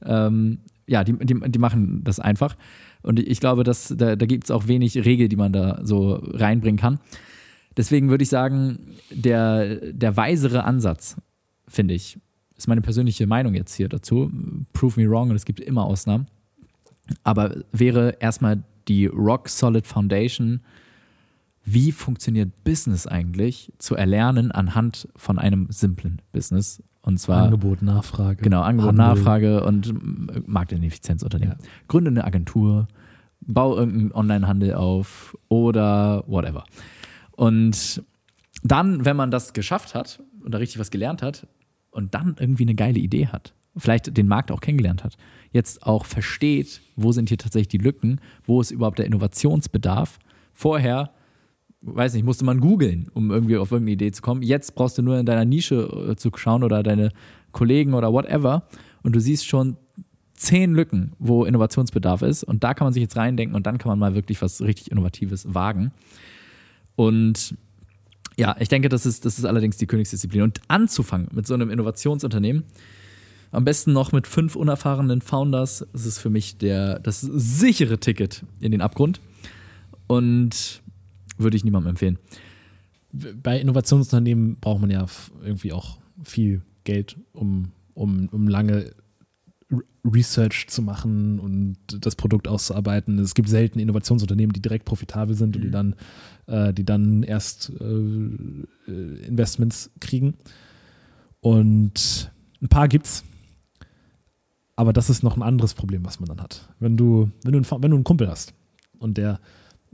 ähm, 0.05 0.59
ja, 0.87 1.03
die, 1.03 1.13
die, 1.13 1.39
die 1.39 1.59
machen 1.59 2.03
das 2.03 2.19
einfach. 2.19 2.55
Und 3.01 3.19
ich 3.19 3.39
glaube, 3.39 3.63
dass 3.63 3.93
da, 3.95 4.15
da 4.15 4.25
gibt 4.25 4.45
es 4.45 4.51
auch 4.51 4.67
wenig 4.67 4.95
Regel, 5.05 5.27
die 5.27 5.35
man 5.35 5.53
da 5.53 5.79
so 5.83 6.15
reinbringen 6.15 6.79
kann. 6.79 6.99
Deswegen 7.75 8.09
würde 8.09 8.23
ich 8.23 8.29
sagen, 8.29 8.79
der, 9.09 9.91
der 9.91 10.15
weisere 10.15 10.63
Ansatz, 10.63 11.17
finde 11.67 11.93
ich, 11.93 12.19
ist 12.55 12.67
meine 12.67 12.81
persönliche 12.81 13.25
Meinung 13.25 13.55
jetzt 13.55 13.73
hier 13.75 13.89
dazu. 13.89 14.31
Prove 14.73 15.01
me 15.01 15.09
wrong 15.09 15.29
und 15.29 15.35
es 15.35 15.45
gibt 15.45 15.59
immer 15.59 15.85
Ausnahmen. 15.85 16.27
Aber 17.23 17.63
wäre 17.71 18.17
erstmal 18.19 18.63
die 18.87 19.07
Rock 19.07 19.49
Solid 19.49 19.87
Foundation 19.87 20.61
wie 21.63 21.91
funktioniert 21.91 22.63
Business 22.63 23.07
eigentlich, 23.07 23.71
zu 23.77 23.95
erlernen 23.95 24.51
anhand 24.51 25.07
von 25.15 25.39
einem 25.39 25.67
simplen 25.69 26.21
Business. 26.31 26.83
Und 27.01 27.19
zwar 27.19 27.43
Angebot, 27.43 27.81
Nachfrage. 27.81 28.41
Genau, 28.43 28.61
Angebot, 28.61 28.97
Handel. 28.97 29.05
Nachfrage 29.07 29.63
und 29.63 29.87
äh, 29.89 30.41
Marktineffizienzunternehmen. 30.45 31.57
Ja. 31.59 31.67
Gründe 31.87 32.11
eine 32.11 32.23
Agentur, 32.23 32.87
bau 33.41 33.77
irgendeinen 33.77 34.13
Onlinehandel 34.13 34.73
auf 34.73 35.37
oder 35.49 36.23
whatever. 36.27 36.63
Und 37.31 38.03
dann, 38.63 39.05
wenn 39.05 39.17
man 39.17 39.31
das 39.31 39.53
geschafft 39.53 39.95
hat 39.95 40.21
und 40.43 40.53
da 40.53 40.57
richtig 40.59 40.79
was 40.79 40.91
gelernt 40.91 41.21
hat 41.21 41.47
und 41.91 42.13
dann 42.13 42.35
irgendwie 42.39 42.63
eine 42.63 42.75
geile 42.75 42.99
Idee 42.99 43.27
hat, 43.27 43.53
vielleicht 43.75 44.15
den 44.15 44.27
Markt 44.27 44.51
auch 44.51 44.61
kennengelernt 44.61 45.03
hat, 45.03 45.17
jetzt 45.51 45.85
auch 45.85 46.05
versteht, 46.05 46.81
wo 46.95 47.11
sind 47.11 47.29
hier 47.29 47.37
tatsächlich 47.37 47.69
die 47.69 47.77
Lücken, 47.77 48.21
wo 48.45 48.61
ist 48.61 48.71
überhaupt 48.71 48.99
der 48.99 49.05
Innovationsbedarf. 49.05 50.19
Vorher, 50.53 51.11
weiß 51.83 52.13
nicht, 52.13 52.23
musste 52.23 52.45
man 52.45 52.59
googeln, 52.59 53.09
um 53.13 53.31
irgendwie 53.31 53.57
auf 53.57 53.71
irgendeine 53.71 53.93
Idee 53.93 54.11
zu 54.11 54.21
kommen. 54.21 54.41
Jetzt 54.41 54.75
brauchst 54.75 54.97
du 54.97 55.01
nur 55.01 55.19
in 55.19 55.25
deiner 55.25 55.45
Nische 55.45 56.09
äh, 56.11 56.15
zu 56.15 56.31
schauen 56.35 56.63
oder 56.63 56.81
deine 56.81 57.09
Kollegen 57.51 57.93
oder 57.93 58.11
whatever 58.11 58.63
und 59.03 59.15
du 59.15 59.19
siehst 59.19 59.45
schon 59.45 59.77
zehn 60.33 60.73
Lücken, 60.73 61.13
wo 61.19 61.45
Innovationsbedarf 61.45 62.21
ist 62.21 62.43
und 62.43 62.63
da 62.63 62.73
kann 62.73 62.85
man 62.85 62.93
sich 62.93 63.01
jetzt 63.01 63.15
reindenken 63.15 63.55
und 63.55 63.65
dann 63.65 63.77
kann 63.77 63.89
man 63.89 63.99
mal 63.99 64.15
wirklich 64.15 64.41
was 64.41 64.61
richtig 64.61 64.91
Innovatives 64.91 65.53
wagen. 65.53 65.91
Und 66.95 67.55
ja, 68.37 68.55
ich 68.59 68.69
denke, 68.69 68.89
das 68.89 69.05
ist, 69.05 69.25
das 69.25 69.37
ist 69.37 69.45
allerdings 69.45 69.77
die 69.77 69.87
Königsdisziplin. 69.87 70.41
Und 70.41 70.61
anzufangen 70.67 71.27
mit 71.33 71.47
so 71.47 71.53
einem 71.53 71.69
Innovationsunternehmen, 71.69 72.63
am 73.51 73.63
besten 73.65 73.93
noch 73.93 74.11
mit 74.11 74.25
fünf 74.25 74.55
unerfahrenen 74.55 75.21
Founders, 75.21 75.85
das 75.93 76.05
ist 76.05 76.17
für 76.17 76.31
mich 76.31 76.57
der, 76.57 76.99
das 76.99 77.21
sichere 77.21 77.99
Ticket 77.99 78.43
in 78.59 78.71
den 78.71 78.81
Abgrund. 78.81 79.21
Und 80.07 80.81
würde 81.43 81.57
ich 81.57 81.63
niemandem 81.63 81.91
empfehlen. 81.91 82.19
Bei 83.11 83.59
Innovationsunternehmen 83.59 84.57
braucht 84.59 84.81
man 84.81 84.89
ja 84.89 85.05
irgendwie 85.43 85.71
auch 85.71 85.97
viel 86.23 86.61
Geld, 86.83 87.17
um, 87.33 87.71
um, 87.93 88.27
um 88.31 88.47
lange 88.47 88.91
Research 90.05 90.67
zu 90.67 90.81
machen 90.81 91.39
und 91.39 91.77
das 91.87 92.15
Produkt 92.15 92.47
auszuarbeiten. 92.47 93.19
Es 93.19 93.35
gibt 93.35 93.49
selten 93.49 93.79
Innovationsunternehmen, 93.79 94.53
die 94.53 94.61
direkt 94.61 94.85
profitabel 94.85 95.35
sind 95.35 95.55
und 95.55 95.63
die 95.63 95.71
dann, 95.71 95.95
äh, 96.47 96.73
die 96.73 96.83
dann 96.83 97.23
erst 97.23 97.71
äh, 97.79 97.83
äh, 97.85 99.25
Investments 99.27 99.91
kriegen. 99.99 100.35
Und 101.39 102.31
ein 102.61 102.67
paar 102.67 102.87
gibt's. 102.87 103.23
Aber 104.75 104.91
das 104.91 105.09
ist 105.09 105.23
noch 105.23 105.37
ein 105.37 105.43
anderes 105.43 105.73
Problem, 105.73 106.05
was 106.05 106.19
man 106.19 106.27
dann 106.27 106.41
hat. 106.41 106.67
Wenn 106.79 106.97
du, 106.97 107.29
wenn 107.43 107.53
du, 107.53 107.59
einen, 107.59 107.83
wenn 107.83 107.91
du 107.91 107.97
einen 107.97 108.03
Kumpel 108.03 108.27
hast 108.27 108.53
und 108.99 109.17
der 109.17 109.39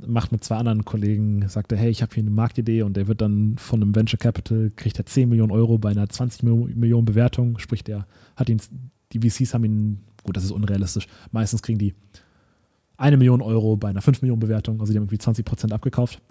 macht 0.06 0.32
mit 0.32 0.44
zwei 0.44 0.58
anderen 0.58 0.86
Kollegen, 0.86 1.48
sagt 1.50 1.72
er, 1.72 1.78
hey, 1.78 1.90
ich 1.90 2.02
habe 2.02 2.14
hier 2.14 2.24
eine 2.24 2.32
Marktidee 2.32 2.84
und 2.84 2.96
der 2.96 3.08
wird 3.08 3.22
dann 3.22 3.58
von 3.58 3.82
einem 3.82 3.96
Venture 3.96 4.20
Capital, 4.20 4.72
kriegt 4.76 4.98
er 4.98 5.06
10 5.06 5.30
Millionen 5.30 5.52
Euro 5.52 5.78
bei 5.78 5.90
einer 5.92 6.08
20 6.08 6.44
Mio- 6.44 6.70
Millionen 6.74 7.06
Bewertung, 7.06 7.60
sprich, 7.60 7.84
der 7.84 8.08
hat 8.36 8.50
ihn, 8.50 8.62
die 9.12 9.20
VCs 9.20 9.54
haben 9.54 9.66
ihn, 9.66 10.00
gut, 10.24 10.38
das 10.38 10.44
ist 10.44 10.52
unrealistisch, 10.52 11.08
meistens 11.32 11.62
kriegen 11.62 11.80
die 11.80 11.94
eine 12.98 13.18
Million 13.18 13.42
Euro 13.42 13.78
bei 13.78 13.90
einer 13.90 14.02
5 14.02 14.22
Millionen 14.22 14.40
Bewertung, 14.40 14.80
also 14.80 14.92
die 14.92 14.98
haben 14.98 15.04
irgendwie 15.04 15.18
20 15.18 15.46
Prozent 15.46 15.74
abgekauft. 15.74 16.22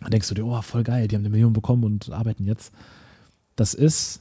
Dann 0.00 0.10
denkst 0.10 0.28
du 0.28 0.34
dir, 0.34 0.44
oh, 0.44 0.60
voll 0.60 0.82
geil, 0.82 1.08
die 1.08 1.16
haben 1.16 1.22
eine 1.22 1.30
Million 1.30 1.54
bekommen 1.54 1.84
und 1.84 2.10
arbeiten 2.10 2.44
jetzt. 2.44 2.74
Das 3.56 3.72
ist, 3.72 4.20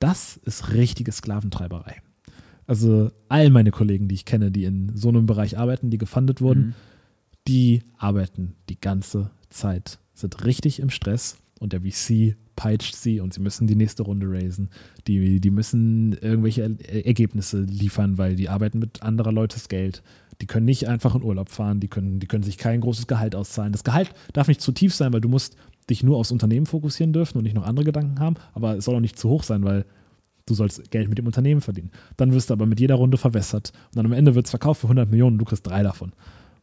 das 0.00 0.36
ist 0.38 0.72
richtige 0.72 1.12
Sklaventreiberei. 1.12 1.96
Also 2.66 3.12
all 3.28 3.50
meine 3.50 3.70
Kollegen, 3.70 4.08
die 4.08 4.16
ich 4.16 4.24
kenne, 4.24 4.50
die 4.50 4.64
in 4.64 4.96
so 4.96 5.08
einem 5.08 5.26
Bereich 5.26 5.58
arbeiten, 5.58 5.90
die 5.90 5.98
gefundet 5.98 6.40
wurden, 6.40 6.74
die 7.48 7.82
arbeiten 7.98 8.54
die 8.68 8.80
ganze 8.80 9.30
Zeit, 9.50 9.98
sind 10.14 10.44
richtig 10.44 10.80
im 10.80 10.90
Stress 10.90 11.36
und 11.60 11.72
der 11.72 11.80
VC 11.82 12.36
peitscht 12.56 12.94
sie 12.94 13.20
und 13.20 13.34
sie 13.34 13.40
müssen 13.40 13.66
die 13.66 13.76
nächste 13.76 14.02
Runde 14.02 14.26
raisen. 14.30 14.70
Die, 15.06 15.40
die 15.40 15.50
müssen 15.50 16.14
irgendwelche 16.14 16.62
Er- 16.62 17.06
Ergebnisse 17.06 17.60
liefern, 17.62 18.16
weil 18.18 18.34
die 18.34 18.48
arbeiten 18.48 18.78
mit 18.78 19.02
anderer 19.02 19.32
Leutes 19.32 19.68
Geld. 19.68 20.02
Die 20.40 20.46
können 20.46 20.64
nicht 20.66 20.88
einfach 20.88 21.14
in 21.14 21.22
Urlaub 21.22 21.50
fahren, 21.50 21.80
die 21.80 21.88
können, 21.88 22.18
die 22.18 22.26
können 22.26 22.42
sich 22.42 22.58
kein 22.58 22.80
großes 22.80 23.06
Gehalt 23.06 23.34
auszahlen. 23.34 23.72
Das 23.72 23.84
Gehalt 23.84 24.10
darf 24.32 24.48
nicht 24.48 24.60
zu 24.60 24.72
tief 24.72 24.94
sein, 24.94 25.12
weil 25.12 25.20
du 25.20 25.28
musst 25.28 25.56
dich 25.88 26.02
nur 26.02 26.16
aufs 26.16 26.32
Unternehmen 26.32 26.66
fokussieren 26.66 27.12
dürfen 27.12 27.38
und 27.38 27.44
nicht 27.44 27.54
noch 27.54 27.66
andere 27.66 27.84
Gedanken 27.84 28.18
haben, 28.20 28.36
aber 28.54 28.76
es 28.76 28.84
soll 28.86 28.96
auch 28.96 29.00
nicht 29.00 29.18
zu 29.18 29.28
hoch 29.28 29.42
sein, 29.44 29.62
weil 29.62 29.84
du 30.46 30.54
sollst 30.54 30.90
Geld 30.90 31.08
mit 31.08 31.18
dem 31.18 31.26
Unternehmen 31.26 31.60
verdienen. 31.60 31.90
Dann 32.16 32.32
wirst 32.32 32.50
du 32.50 32.54
aber 32.54 32.66
mit 32.66 32.80
jeder 32.80 32.96
Runde 32.96 33.18
verwässert 33.18 33.72
und 33.90 33.96
dann 33.96 34.06
am 34.06 34.12
Ende 34.12 34.34
wird 34.34 34.46
es 34.46 34.50
verkauft 34.50 34.80
für 34.80 34.86
100 34.88 35.10
Millionen 35.10 35.34
und 35.34 35.38
du 35.38 35.44
kriegst 35.44 35.66
drei 35.66 35.82
davon. 35.82 36.12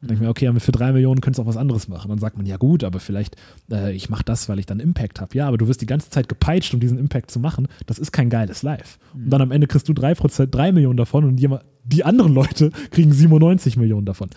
Dann 0.03 0.09
denke 0.09 0.23
ich 0.23 0.27
mir, 0.27 0.29
okay, 0.29 0.47
aber 0.47 0.59
für 0.59 0.73
drei 0.73 0.91
Millionen 0.91 1.21
könntest 1.21 1.39
du 1.39 1.43
auch 1.43 1.47
was 1.47 1.55
anderes 1.55 1.87
machen. 1.87 2.09
Dann 2.09 2.19
sagt 2.19 2.35
man, 2.35 2.45
ja 2.45 2.57
gut, 2.57 2.83
aber 2.83 2.99
vielleicht, 2.99 3.37
äh, 3.71 3.93
ich 3.93 4.09
mache 4.09 4.25
das, 4.25 4.49
weil 4.49 4.59
ich 4.59 4.65
dann 4.65 4.81
Impact 4.81 5.21
habe. 5.21 5.33
Ja, 5.33 5.47
aber 5.47 5.57
du 5.57 5.69
wirst 5.69 5.79
die 5.79 5.85
ganze 5.85 6.09
Zeit 6.09 6.27
gepeitscht, 6.27 6.73
um 6.73 6.81
diesen 6.81 6.97
Impact 6.97 7.31
zu 7.31 7.39
machen. 7.39 7.69
Das 7.85 7.99
ist 7.99 8.11
kein 8.11 8.29
geiles 8.29 8.63
Live. 8.63 8.99
Und 9.13 9.29
dann 9.29 9.41
am 9.41 9.51
Ende 9.51 9.65
kriegst 9.65 9.87
du 9.87 9.93
drei 9.93 10.13
Prozent, 10.13 10.53
drei 10.53 10.73
Millionen 10.73 10.97
davon 10.97 11.23
und 11.23 11.39
jemand, 11.39 11.63
die 11.85 12.03
anderen 12.03 12.33
Leute 12.33 12.71
kriegen 12.91 13.13
97 13.13 13.77
Millionen 13.77 14.05
davon. 14.05 14.29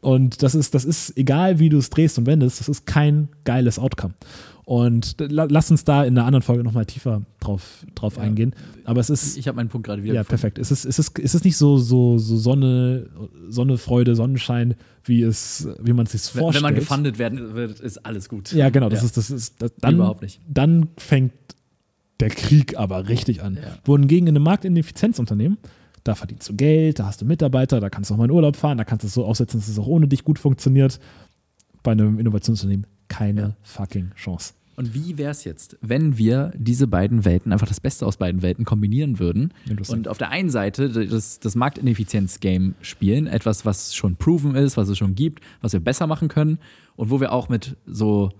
Und 0.00 0.44
das 0.44 0.54
ist, 0.54 0.76
das 0.76 0.84
ist, 0.84 1.16
egal 1.16 1.58
wie 1.58 1.68
du 1.68 1.78
es 1.78 1.90
drehst 1.90 2.16
und 2.18 2.26
wendest, 2.26 2.60
das 2.60 2.68
ist 2.68 2.86
kein 2.86 3.28
geiles 3.42 3.80
Outcome. 3.80 4.14
Und 4.68 5.16
la- 5.18 5.46
lass 5.48 5.70
uns 5.70 5.84
da 5.84 6.04
in 6.04 6.18
einer 6.18 6.26
anderen 6.26 6.42
Folge 6.42 6.62
nochmal 6.62 6.84
tiefer 6.84 7.22
drauf, 7.40 7.86
drauf 7.94 8.18
eingehen. 8.18 8.54
Aber 8.84 9.00
es 9.00 9.08
ist, 9.08 9.38
Ich 9.38 9.48
habe 9.48 9.56
meinen 9.56 9.70
Punkt 9.70 9.86
gerade 9.86 10.02
wieder 10.02 10.12
ja, 10.12 10.20
gefunden. 10.20 10.28
perfekt. 10.42 10.58
Es 10.58 10.70
ist, 10.70 10.84
es 10.84 10.98
ist, 10.98 11.18
es 11.18 11.34
ist 11.34 11.44
nicht 11.46 11.56
so, 11.56 11.78
so, 11.78 12.18
so 12.18 12.36
Sonne, 12.36 13.08
Sonne, 13.48 13.78
Freude, 13.78 14.14
Sonnenschein, 14.14 14.74
wie 15.04 15.22
es, 15.22 15.66
wie 15.82 15.94
man 15.94 16.04
es 16.04 16.12
sich 16.12 16.20
vorstellt. 16.20 16.56
wenn 16.56 16.62
man 16.62 16.74
gefundet 16.74 17.18
werden 17.18 17.54
wird, 17.54 17.80
ist 17.80 18.04
alles 18.04 18.28
gut. 18.28 18.52
Ja, 18.52 18.68
genau, 18.68 18.90
das 18.90 19.00
Ja. 19.00 19.06
ist, 19.06 19.16
das 19.16 19.30
ist, 19.30 19.54
das, 19.62 19.72
dann, 19.80 19.94
Überhaupt 19.94 20.20
nicht. 20.20 20.38
dann 20.46 20.88
fängt 20.98 21.32
der 22.20 22.28
Krieg 22.28 22.76
aber 22.78 23.08
richtig 23.08 23.42
an. 23.42 23.54
Ja. 23.54 23.78
Wohingegen 23.86 24.26
in 24.28 24.36
einem 24.36 24.44
Marktineffizienzunternehmen, 24.44 25.56
da 26.04 26.14
verdienst 26.14 26.46
du 26.46 26.54
Geld, 26.56 26.98
da 26.98 27.06
hast 27.06 27.22
du 27.22 27.24
Mitarbeiter, 27.24 27.80
da 27.80 27.88
kannst 27.88 28.10
du 28.10 28.14
auch 28.14 28.18
mal 28.18 28.26
in 28.26 28.32
Urlaub 28.32 28.54
fahren, 28.56 28.76
da 28.76 28.84
kannst 28.84 29.02
du 29.04 29.06
es 29.06 29.14
so 29.14 29.24
aufsetzen, 29.24 29.60
dass 29.60 29.68
es 29.70 29.78
auch 29.78 29.86
ohne 29.86 30.08
dich 30.08 30.24
gut 30.24 30.38
funktioniert. 30.38 31.00
Bei 31.82 31.92
einem 31.92 32.18
Innovationsunternehmen 32.18 32.86
keine 33.18 33.40
Ja. 33.40 33.56
fucking 33.62 34.10
Chance. 34.16 34.54
Und 34.76 34.94
wie 34.94 35.18
wäre 35.18 35.32
es 35.32 35.42
jetzt, 35.42 35.76
wenn 35.80 36.18
wir 36.18 36.52
diese 36.56 36.86
beiden 36.86 37.24
Welten, 37.24 37.52
einfach 37.52 37.66
das 37.66 37.80
Beste 37.80 38.06
aus 38.06 38.16
beiden 38.16 38.42
Welten 38.42 38.64
kombinieren 38.64 39.18
würden 39.18 39.52
Interessant. 39.68 40.06
und 40.06 40.08
auf 40.08 40.18
der 40.18 40.30
einen 40.30 40.50
Seite 40.50 40.88
das, 40.88 41.40
das 41.40 41.56
Marktineffizienz-Game 41.56 42.76
spielen, 42.80 43.26
etwas, 43.26 43.66
was 43.66 43.96
schon 43.96 44.14
proven 44.14 44.54
ist, 44.54 44.76
was 44.76 44.88
es 44.88 44.96
schon 44.96 45.16
gibt, 45.16 45.42
was 45.62 45.72
wir 45.72 45.80
besser 45.80 46.06
machen 46.06 46.28
können 46.28 46.58
und 46.94 47.10
wo 47.10 47.18
wir 47.20 47.32
auch 47.32 47.48
mit 47.48 47.76
so 47.86 48.30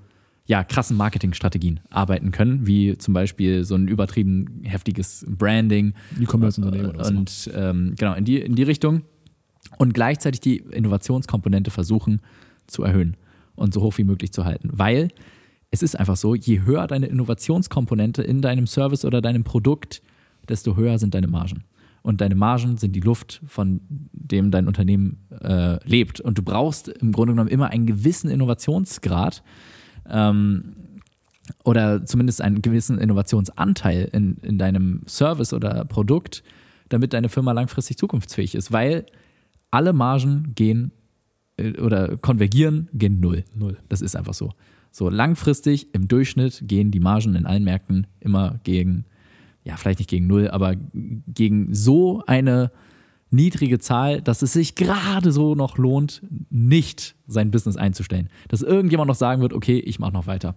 ja, 0.47 0.63
krassen 0.63 0.97
Marketingstrategien 0.97 1.81
arbeiten 1.91 2.31
können, 2.31 2.69
wie 2.69 2.97
zum 2.97 3.15
Beispiel 3.15 3.65
so 3.65 3.75
ein 3.75 3.89
übertrieben 3.89 4.63
heftiges 4.63 5.27
Branding, 5.29 5.93
E-Commerce-Unternehmen 6.21 6.91
oder 6.91 7.05
so. 7.05 7.15
und 7.15 7.51
ähm, 7.53 7.95
genau, 7.99 8.15
in 8.15 8.25
die, 8.25 8.41
in 8.41 8.55
die 8.55 8.63
Richtung. 8.63 9.03
Und 9.77 9.93
gleichzeitig 9.93 10.41
die 10.41 10.59
Innovationskomponente 10.59 11.73
versuchen 11.73 12.21
zu 12.69 12.85
erhöhen 12.85 13.17
und 13.59 13.75
so 13.75 13.83
hoch 13.83 13.99
wie 13.99 14.05
möglich 14.05 14.33
zu 14.33 14.45
halten. 14.45 14.71
Weil 14.73 15.09
es 15.71 15.83
ist 15.83 15.99
einfach 15.99 16.17
so, 16.17 16.35
je 16.35 16.63
höher 16.63 16.87
deine 16.87 17.07
Innovationskomponente 17.07 18.23
in 18.23 18.41
deinem 18.41 18.67
Service 18.67 19.05
oder 19.05 19.21
deinem 19.21 19.45
Produkt, 19.45 20.03
desto 20.49 20.77
höher 20.77 20.99
sind 20.99 21.15
deine 21.15 21.29
Margen. 21.29 21.65
Und 22.03 22.21
deine 22.21 22.37
Margen 22.37 22.79
sind 22.79 22.97
die 22.97 23.01
Luft, 23.01 23.43
von 23.47 23.81
dem 24.13 24.51
dein 24.51 24.67
Unternehmen 24.67 25.27
äh, 25.43 25.79
lebt. 25.87 26.21
Und 26.21 26.39
du 26.39 26.43
brauchst 26.43 26.89
im 26.89 27.13
Grunde 27.13 27.33
genommen 27.35 27.51
immer 27.51 27.69
einen 27.69 27.87
gewissen 27.87 28.31
Innovationsgrad, 28.31 29.43
ähm, 30.09 30.75
oder 31.65 32.05
zumindest 32.05 32.43
einen 32.43 32.63
gewissen 32.63 32.99
Innovationsanteil 32.99 34.09
in, 34.13 34.37
in 34.43 34.59
deinem 34.59 35.03
Service 35.07 35.53
oder 35.53 35.85
Produkt, 35.85 36.43
damit 36.89 37.13
deine 37.13 37.29
Firma 37.29 37.53
langfristig 37.53 37.97
zukunftsfähig 37.99 38.55
ist, 38.55 38.73
weil 38.73 39.07
alle 39.71 39.93
Margen 39.93 40.53
gehen 40.55 40.93
oder 41.81 42.17
konvergieren, 42.17 42.89
gehen 42.93 43.21
null. 43.21 43.45
Null. 43.55 43.79
Das 43.89 44.01
ist 44.01 44.17
einfach 44.17 44.35
so. 44.35 44.53
So 44.91 45.11
langfristig 45.11 45.95
im 45.95 46.09
Durchschnitt 46.09 46.63
gehen 46.67 46.91
die 46.91 47.01
Margen 47.01 47.35
in 47.35 47.47
allen 47.47 47.65
Märkten 47.65 48.07
immer 48.21 48.61
gegen, 48.65 49.05
ja, 49.65 49.77
vielleicht 49.77 49.99
nicht 49.99 50.11
gegen 50.11 50.27
null, 50.27 50.49
aber 50.49 50.75
gegen 50.95 51.75
so 51.75 52.23
eine 52.27 52.71
niedrige 53.31 53.79
Zahl, 53.79 54.23
dass 54.23 54.43
es 54.43 54.55
sich 54.55 54.75
gerade 54.75 55.33
so 55.33 55.55
noch 55.55 55.77
lohnt, 55.77 56.23
nicht 56.51 57.15
sein 57.27 57.51
Business 57.51 57.77
einzustellen. 57.77 58.29
Dass 58.49 58.63
irgendjemand 58.63 59.09
noch 59.09 59.15
sagen 59.15 59.43
wird, 59.43 59.53
okay, 59.53 59.79
ich 59.79 59.99
mache 59.99 60.13
noch 60.13 60.27
weiter. 60.27 60.57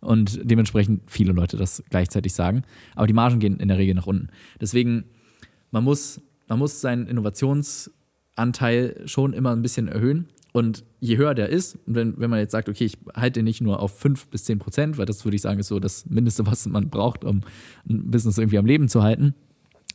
Und 0.00 0.40
dementsprechend 0.42 1.02
viele 1.10 1.32
Leute 1.32 1.56
das 1.56 1.82
gleichzeitig 1.90 2.32
sagen. 2.34 2.62
Aber 2.94 3.06
die 3.06 3.12
Margen 3.12 3.38
gehen 3.38 3.58
in 3.58 3.68
der 3.68 3.78
Regel 3.78 3.94
nach 3.94 4.06
unten. 4.06 4.28
Deswegen, 4.60 5.04
man 5.70 5.84
muss, 5.84 6.20
man 6.48 6.58
muss 6.58 6.80
seinen 6.80 7.06
Innovationsanteil 7.06 9.02
schon 9.06 9.32
immer 9.32 9.50
ein 9.50 9.62
bisschen 9.62 9.88
erhöhen. 9.88 10.28
Und 10.52 10.84
je 11.00 11.16
höher 11.16 11.34
der 11.34 11.48
ist, 11.48 11.78
wenn, 11.86 12.18
wenn 12.20 12.28
man 12.28 12.38
jetzt 12.38 12.52
sagt, 12.52 12.68
okay, 12.68 12.84
ich 12.84 12.98
halte 13.14 13.40
den 13.40 13.44
nicht 13.44 13.62
nur 13.62 13.80
auf 13.80 13.98
5 13.98 14.28
bis 14.28 14.44
10 14.44 14.58
Prozent, 14.58 14.98
weil 14.98 15.06
das 15.06 15.24
würde 15.24 15.34
ich 15.34 15.42
sagen, 15.42 15.58
ist 15.58 15.68
so 15.68 15.80
das 15.80 16.04
Mindeste, 16.06 16.46
was 16.46 16.66
man 16.66 16.90
braucht, 16.90 17.24
um 17.24 17.40
ein 17.88 18.10
Business 18.10 18.36
irgendwie 18.36 18.58
am 18.58 18.66
Leben 18.66 18.88
zu 18.88 19.02
halten. 19.02 19.34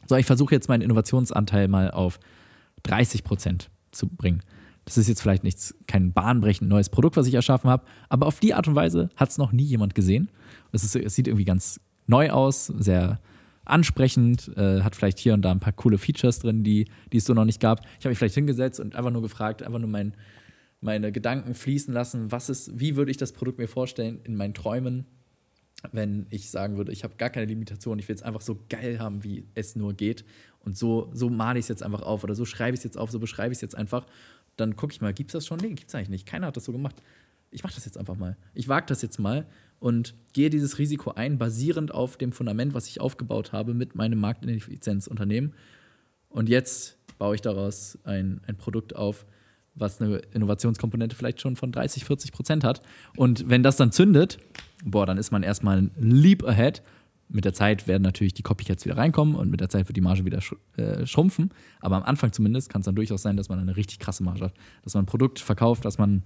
So, 0.07 0.15
ich 0.15 0.25
versuche 0.25 0.55
jetzt 0.55 0.67
meinen 0.67 0.81
Innovationsanteil 0.81 1.67
mal 1.67 1.91
auf 1.91 2.19
30 2.83 3.23
Prozent 3.23 3.69
zu 3.91 4.07
bringen. 4.07 4.41
Das 4.85 4.97
ist 4.97 5.07
jetzt 5.07 5.21
vielleicht 5.21 5.43
nichts, 5.43 5.75
kein 5.85 6.13
bahnbrechend 6.13 6.69
neues 6.69 6.89
Produkt, 6.89 7.17
was 7.17 7.27
ich 7.27 7.33
erschaffen 7.33 7.69
habe, 7.69 7.85
aber 8.09 8.25
auf 8.25 8.39
die 8.39 8.53
Art 8.53 8.67
und 8.67 8.75
Weise 8.75 9.09
hat 9.15 9.29
es 9.29 9.37
noch 9.37 9.51
nie 9.51 9.65
jemand 9.65 9.95
gesehen. 9.95 10.29
Es, 10.71 10.83
ist, 10.83 10.95
es 10.95 11.13
sieht 11.13 11.27
irgendwie 11.27 11.45
ganz 11.45 11.81
neu 12.07 12.31
aus, 12.31 12.67
sehr 12.67 13.19
ansprechend, 13.65 14.49
äh, 14.55 14.81
hat 14.81 14.95
vielleicht 14.95 15.19
hier 15.19 15.33
und 15.33 15.41
da 15.41 15.51
ein 15.51 15.59
paar 15.59 15.73
coole 15.73 15.97
Features 15.97 16.39
drin, 16.39 16.63
die, 16.63 16.87
die 17.11 17.17
es 17.17 17.25
so 17.25 17.33
noch 17.33 17.43
nicht 17.43 17.59
gab. 17.59 17.81
Ich 17.99 18.05
habe 18.05 18.09
mich 18.09 18.17
vielleicht 18.17 18.35
hingesetzt 18.35 18.79
und 18.79 18.95
einfach 18.95 19.11
nur 19.11 19.21
gefragt, 19.21 19.61
einfach 19.61 19.79
nur 19.79 19.89
mein, 19.89 20.13
meine 20.87 21.11
Gedanken 21.11 21.53
fließen 21.53 21.93
lassen, 21.93 22.31
was 22.31 22.47
ist, 22.47 22.79
wie 22.79 22.95
würde 22.95 23.11
ich 23.11 23.17
das 23.17 23.33
Produkt 23.33 23.59
mir 23.59 23.67
vorstellen 23.67 24.21
in 24.23 24.37
meinen 24.37 24.53
Träumen, 24.53 25.05
wenn 25.91 26.27
ich 26.29 26.49
sagen 26.49 26.77
würde, 26.77 26.93
ich 26.93 27.03
habe 27.03 27.15
gar 27.17 27.29
keine 27.29 27.45
Limitation, 27.45 27.99
ich 27.99 28.07
will 28.07 28.15
es 28.15 28.23
einfach 28.23 28.39
so 28.39 28.57
geil 28.69 28.97
haben, 28.97 29.25
wie 29.25 29.45
es 29.53 29.75
nur 29.75 29.93
geht. 29.93 30.23
Und 30.61 30.77
so, 30.77 31.09
so 31.13 31.29
male 31.29 31.59
ich 31.59 31.65
es 31.65 31.69
jetzt 31.69 31.83
einfach 31.83 32.01
auf 32.01 32.23
oder 32.23 32.35
so 32.35 32.45
schreibe 32.45 32.73
ich 32.73 32.79
es 32.79 32.83
jetzt 32.85 32.97
auf, 32.97 33.11
so 33.11 33.19
beschreibe 33.19 33.51
ich 33.51 33.57
es 33.57 33.61
jetzt 33.61 33.75
einfach. 33.75 34.07
Dann 34.55 34.77
gucke 34.77 34.93
ich 34.93 35.01
mal, 35.01 35.13
gibt 35.13 35.31
es 35.31 35.33
das 35.33 35.45
schon? 35.45 35.59
Nee, 35.59 35.73
gibt 35.73 35.89
es 35.89 35.95
eigentlich 35.95 36.09
nicht. 36.09 36.25
Keiner 36.25 36.47
hat 36.47 36.55
das 36.55 36.63
so 36.63 36.71
gemacht. 36.71 36.95
Ich 37.51 37.63
mache 37.63 37.75
das 37.75 37.83
jetzt 37.83 37.97
einfach 37.97 38.15
mal. 38.15 38.37
Ich 38.53 38.69
wage 38.69 38.85
das 38.87 39.01
jetzt 39.01 39.19
mal 39.19 39.45
und 39.79 40.15
gehe 40.31 40.49
dieses 40.49 40.77
Risiko 40.79 41.11
ein, 41.11 41.37
basierend 41.37 41.93
auf 41.93 42.15
dem 42.15 42.31
Fundament, 42.31 42.73
was 42.73 42.87
ich 42.87 43.01
aufgebaut 43.01 43.51
habe 43.51 43.73
mit 43.73 43.93
meinem 43.93 44.19
Markteffizienzunternehmen. 44.19 45.53
Und 46.29 46.47
jetzt 46.47 46.97
baue 47.17 47.35
ich 47.35 47.41
daraus 47.41 47.99
ein, 48.05 48.39
ein 48.47 48.55
Produkt 48.55 48.95
auf, 48.95 49.25
was 49.77 50.01
eine 50.01 50.17
Innovationskomponente 50.33 51.15
vielleicht 51.15 51.41
schon 51.41 51.55
von 51.55 51.71
30, 51.71 52.05
40 52.05 52.31
Prozent 52.31 52.63
hat. 52.63 52.81
Und 53.15 53.49
wenn 53.49 53.63
das 53.63 53.77
dann 53.77 53.91
zündet, 53.91 54.39
boah, 54.83 55.05
dann 55.05 55.17
ist 55.17 55.31
man 55.31 55.43
erstmal 55.43 55.77
ein 55.77 55.91
Leap 55.97 56.43
ahead. 56.43 56.81
Mit 57.29 57.43
der 57.43 57.53
Zeit 57.53 57.87
werden 57.87 58.03
natürlich 58.03 58.33
die 58.33 58.43
Copycats 58.43 58.85
wieder 58.85 58.95
reinkommen 58.97 59.35
und 59.35 59.51
mit 59.51 59.59
der 59.59 59.69
Zeit 59.69 59.87
wird 59.89 59.97
die 59.97 60.01
Marge 60.01 60.23
wieder 60.23 60.39
äh, 60.77 61.05
schrumpfen. 61.05 61.51
Aber 61.81 61.97
am 61.97 62.03
Anfang 62.03 62.31
zumindest 62.31 62.69
kann 62.69 62.81
es 62.81 62.85
dann 62.85 62.95
durchaus 62.95 63.21
sein, 63.21 63.35
dass 63.35 63.49
man 63.49 63.59
eine 63.59 63.75
richtig 63.75 63.99
krasse 63.99 64.23
Marge 64.23 64.45
hat. 64.45 64.53
Dass 64.83 64.93
man 64.93 65.03
ein 65.03 65.07
Produkt 65.07 65.39
verkauft, 65.39 65.83
das 65.83 65.97
man 65.97 66.23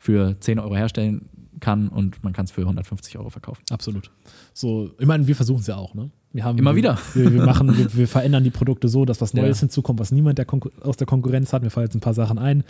für 0.00 0.34
10 0.40 0.58
Euro 0.58 0.74
herstellen 0.74 1.28
kann 1.60 1.88
und 1.88 2.24
man 2.24 2.32
kann 2.32 2.46
es 2.46 2.50
für 2.50 2.62
150 2.62 3.18
Euro 3.18 3.28
verkaufen. 3.30 3.62
Absolut. 3.70 4.10
So, 4.54 4.90
ich 4.98 5.06
meine, 5.06 5.26
wir 5.26 5.36
versuchen 5.36 5.60
es 5.60 5.66
ja 5.66 5.76
auch, 5.76 5.94
ne? 5.94 6.10
Wir 6.32 6.44
haben, 6.44 6.58
Immer 6.58 6.74
wieder. 6.76 6.96
Wir, 7.14 7.32
wir 7.34 7.44
machen, 7.44 7.76
wir, 7.76 7.92
wir, 7.94 8.08
verändern 8.08 8.44
die 8.44 8.50
Produkte 8.50 8.88
so, 8.88 9.04
dass 9.04 9.20
was 9.20 9.34
Neues 9.34 9.58
Ja. 9.58 9.62
hinzukommt, 9.62 9.98
was 9.98 10.10
niemand 10.12 10.38
der 10.38 10.46
aus 10.82 10.96
der 10.96 11.06
Konkurrenz 11.06 11.52
hat. 11.52 11.62
Mir 11.62 11.70
fallen 11.70 11.86
jetzt 11.86 11.96
ein 11.96 12.00
paar 12.00 12.14
Sachen 12.14 12.38
ein. 12.38 12.62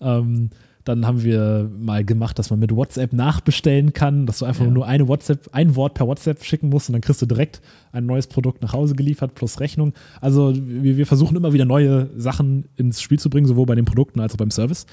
Ähm, 0.00 0.50
dann 0.84 1.04
haben 1.04 1.22
wir 1.24 1.68
mal 1.78 2.04
gemacht, 2.04 2.38
dass 2.38 2.48
man 2.50 2.60
mit 2.60 2.74
WhatsApp 2.74 3.12
nachbestellen 3.12 3.92
kann, 3.92 4.24
dass 4.24 4.38
du 4.38 4.44
einfach 4.46 4.64
Ja. 4.64 4.70
nur 4.70 4.86
eine 4.86 5.08
WhatsApp, 5.08 5.48
ein 5.52 5.74
Wort 5.76 5.94
per 5.94 6.06
WhatsApp 6.06 6.42
schicken 6.44 6.68
musst 6.70 6.88
und 6.88 6.92
dann 6.94 7.02
kriegst 7.02 7.20
du 7.20 7.26
direkt 7.26 7.60
ein 7.92 8.06
neues 8.06 8.28
Produkt 8.28 8.62
nach 8.62 8.72
Hause 8.72 8.94
geliefert 8.94 9.34
plus 9.34 9.58
Rechnung. 9.60 9.92
Also 10.20 10.54
wir, 10.56 10.96
wir 10.96 11.06
versuchen 11.06 11.36
immer 11.36 11.52
wieder 11.52 11.64
neue 11.66 12.08
Sachen 12.16 12.66
ins 12.76 13.02
Spiel 13.02 13.18
zu 13.18 13.28
bringen, 13.28 13.46
sowohl 13.48 13.66
bei 13.66 13.74
den 13.74 13.84
Produkten 13.84 14.20
als 14.20 14.32
auch 14.32 14.38
beim 14.38 14.52
Service. 14.52 14.86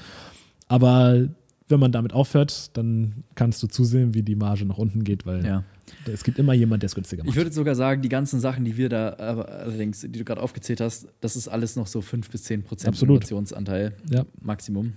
Aber 0.68 1.28
wenn 1.68 1.80
man 1.80 1.90
damit 1.92 2.12
aufhört, 2.12 2.76
dann 2.76 3.24
kannst 3.34 3.62
du 3.62 3.66
zusehen, 3.66 4.14
wie 4.14 4.22
die 4.22 4.36
Marge 4.36 4.64
nach 4.64 4.78
unten 4.78 5.02
geht, 5.04 5.26
weil 5.26 5.44
Ja. 5.44 5.64
es 6.06 6.22
gibt 6.24 6.38
immer 6.38 6.52
jemand, 6.52 6.82
der 6.82 6.86
es 6.86 6.94
günstiger 6.94 7.22
macht. 7.24 7.30
Ich 7.30 7.36
würde 7.36 7.52
sogar 7.52 7.74
sagen, 7.74 8.02
die 8.02 8.08
ganzen 8.08 8.38
Sachen, 8.40 8.64
die 8.64 8.76
wir 8.76 8.88
da 8.88 9.10
allerdings, 9.10 10.00
die 10.02 10.12
du 10.12 10.24
gerade 10.24 10.40
aufgezählt 10.42 10.80
hast, 10.80 11.08
das 11.20 11.34
ist 11.36 11.48
alles 11.48 11.74
noch 11.76 11.86
so 11.88 12.00
5 12.02 12.30
bis 12.30 12.44
10 12.44 12.62
Prozent 12.62 12.88
Absolut. 12.94 13.16
Innovationsanteil, 13.16 13.94
ja. 14.10 14.24
Maximum. 14.42 14.92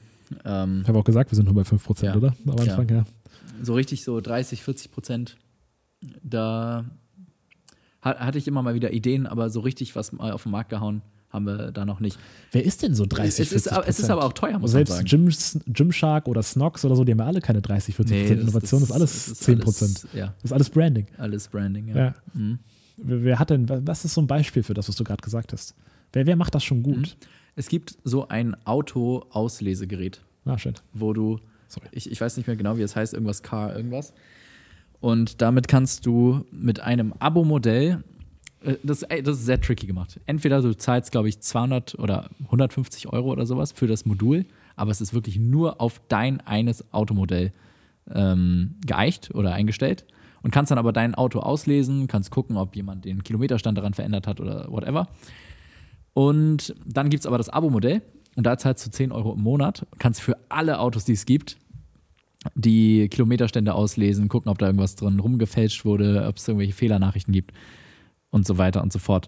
Ähm, 0.46 0.82
Ich 0.84 0.88
habe 0.88 1.00
auch 1.00 1.04
gesagt, 1.04 1.32
wir 1.32 1.36
sind 1.36 1.46
nur 1.46 1.56
bei 1.56 1.64
5%, 1.64 2.06
Ja. 2.06 2.16
oder? 2.16 2.36
Am 2.46 2.52
Anfang, 2.60 2.88
ja. 2.90 3.04
so 3.64 3.74
richtig 3.74 4.04
so 4.04 4.22
30, 4.22 4.62
40 4.64 4.92
Prozent, 4.92 5.38
da 6.24 6.86
ha- 8.04 8.20
hatte 8.20 8.38
ich 8.38 8.48
immer 8.48 8.62
mal 8.62 8.76
wieder 8.76 8.94
Ideen, 8.94 9.26
aber 9.26 9.50
so 9.50 9.60
richtig 9.62 9.96
was 9.96 10.12
mal 10.12 10.32
auf 10.32 10.44
den 10.44 10.52
Markt 10.52 10.70
gehauen 10.70 11.02
haben 11.32 11.46
wir 11.46 11.72
da 11.72 11.86
noch 11.86 12.00
nicht. 12.00 12.18
Wer 12.52 12.64
ist 12.66 12.82
denn 12.82 12.96
so 12.96 13.06
30, 13.06 13.48
Es 13.48 13.52
ist, 13.54 13.70
40 13.70 13.88
es 13.90 14.00
ist 14.00 14.10
aber 14.10 14.24
auch 14.26 14.34
teuer, 14.34 14.58
muss 14.60 14.72
Selbst 14.72 14.90
man 14.98 15.06
sagen. 15.08 15.26
Gym, 15.66 15.74
Gymshark 15.74 16.28
oder 16.28 16.42
Snox 16.44 16.84
oder 16.86 16.96
so, 16.96 17.04
die 17.04 17.12
haben 17.12 17.20
ja 17.20 17.26
alle 17.28 17.40
keine 17.42 17.62
30, 17.62 17.96
40 17.96 18.16
Nee, 18.16 18.22
Prozent 18.24 18.42
Innovation, 18.42 18.80
das, 18.82 18.90
ist 18.90 18.96
alles 18.96 19.12
das 19.14 19.28
ist 19.28 19.44
10 19.44 19.54
alles- 19.56 19.64
Prozent. 19.66 20.08
Ja, 20.14 20.26
Das 20.42 20.46
ist 20.46 20.54
alles 20.54 20.70
Branding. 20.70 21.06
alles 21.18 21.48
Branding, 21.48 21.88
ja. 21.90 21.96
Ja. 21.96 22.16
Mhm. 22.34 22.60
Wer, 22.98 23.24
wer 23.24 23.40
hat 23.40 23.50
denn, 23.52 23.70
was 23.70 24.04
ist 24.06 24.14
so 24.16 24.22
ein 24.22 24.28
Beispiel 24.28 24.64
für 24.64 24.74
das, 24.74 24.90
was 24.90 24.96
du 24.96 25.04
gerade 25.04 25.22
gesagt 25.22 25.54
hast? 25.54 25.76
Wer, 26.14 26.26
wer 26.26 26.36
macht 26.36 26.56
das 26.56 26.64
schon 26.64 26.82
gut? 26.84 26.98
Mhm. 26.98 27.26
Es 27.56 27.68
gibt 27.68 27.98
so 28.04 28.28
ein 28.28 28.56
Auto-Auslesegerät. 28.66 30.22
Ah, 30.46 30.58
schön. 30.58 30.74
wo 30.94 31.14
du, 31.14 31.40
Sorry. 31.68 31.88
ich, 31.92 32.10
ich 32.12 32.20
weiß 32.20 32.38
nicht 32.38 32.48
mehr 32.48 32.56
genau, 32.56 32.78
wie 32.78 32.82
es 32.82 32.96
heißt, 32.96 33.14
irgendwas 33.14 33.44
Car, 33.44 33.76
irgendwas. 33.76 34.14
Und 35.00 35.42
damit 35.42 35.68
kannst 35.68 36.06
du 36.06 36.46
mit 36.52 36.80
einem 36.80 37.14
Abo-Modell, 37.20 38.04
das, 38.84 39.04
ey, 39.04 39.24
das 39.24 39.38
ist 39.38 39.46
sehr 39.46 39.62
tricky 39.62 39.88
gemacht. 39.88 40.20
Entweder 40.26 40.62
du 40.62 40.76
zahlst, 40.76 41.12
glaube 41.12 41.30
ich, 41.30 41.40
200 41.40 41.98
oder 41.98 42.30
150 42.46 43.08
Euro 43.08 43.32
oder 43.32 43.46
sowas 43.46 43.72
für 43.72 43.88
das 43.88 44.06
Modul, 44.06 44.46
aber 44.76 44.92
es 44.92 45.02
ist 45.02 45.14
wirklich 45.14 45.38
nur 45.38 45.80
auf 45.82 46.02
dein 46.10 46.42
eines 46.42 46.94
Automodell 46.94 47.54
ähm, 48.14 48.76
geeicht 48.86 49.34
oder 49.34 49.54
eingestellt 49.54 50.06
und 50.42 50.52
kannst 50.52 50.72
dann 50.72 50.78
aber 50.78 50.92
dein 50.92 51.16
Auto 51.16 51.40
auslesen, 51.40 52.08
kannst 52.08 52.32
gucken, 52.32 52.58
ob 52.58 52.76
jemand 52.76 53.06
den 53.06 53.24
Kilometerstand 53.24 53.78
daran 53.78 53.94
verändert 53.94 54.28
hat 54.28 54.42
oder 54.42 54.70
whatever. 54.70 55.08
Und 56.14 56.76
dann 56.86 57.10
gibt 57.10 57.22
es 57.22 57.28
aber 57.28 57.38
das 57.38 57.50
Abo-Modell 57.50 58.02
und 58.36 58.46
da 58.46 58.58
zahlst 58.58 58.86
du 58.86 58.92
10 58.92 59.12
Euro 59.12 59.34
im 59.34 59.42
Monat, 59.42 59.86
kannst 60.00 60.22
für 60.22 60.38
alle 60.50 60.80
Autos, 60.80 61.06
die 61.06 61.14
es 61.14 61.26
gibt, 61.26 61.58
die 62.56 63.08
Kilometerstände 63.10 63.74
auslesen, 63.74 64.28
gucken, 64.28 64.50
ob 64.50 64.58
da 64.58 64.66
irgendwas 64.66 64.96
drin 64.96 65.20
rumgefälscht 65.20 65.86
wurde, 65.86 66.26
ob 66.28 66.38
es 66.38 66.48
irgendwelche 66.48 66.74
Fehlernachrichten 66.74 67.34
gibt 67.34 67.54
und 68.30 68.46
so 68.46 68.58
weiter 68.58 68.82
und 68.82 68.94
so 68.94 69.00
fort. 69.00 69.28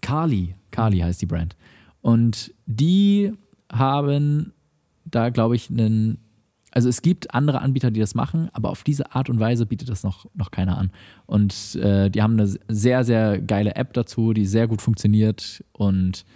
Kali, 0.00 0.54
Kali 0.70 0.98
heißt 0.98 1.20
die 1.20 1.26
Brand. 1.26 1.56
Und 2.00 2.54
die 2.66 3.32
haben 3.72 4.52
da, 5.04 5.30
glaube 5.30 5.56
ich, 5.56 5.70
einen. 5.70 6.18
Also 6.72 6.90
es 6.90 7.00
gibt 7.00 7.32
andere 7.32 7.62
Anbieter, 7.62 7.90
die 7.90 8.00
das 8.00 8.14
machen, 8.14 8.50
aber 8.52 8.68
auf 8.68 8.84
diese 8.84 9.14
Art 9.14 9.30
und 9.30 9.40
Weise 9.40 9.64
bietet 9.64 9.88
das 9.88 10.02
noch, 10.02 10.26
noch 10.34 10.50
keiner 10.50 10.76
an. 10.76 10.90
Und 11.24 11.74
äh, 11.76 12.10
die 12.10 12.20
haben 12.20 12.34
eine 12.34 12.52
sehr, 12.68 13.02
sehr 13.02 13.40
geile 13.40 13.76
App 13.76 13.94
dazu, 13.94 14.34
die 14.34 14.44
sehr 14.44 14.68
gut 14.68 14.82
funktioniert. 14.82 15.64
Und 15.72 16.26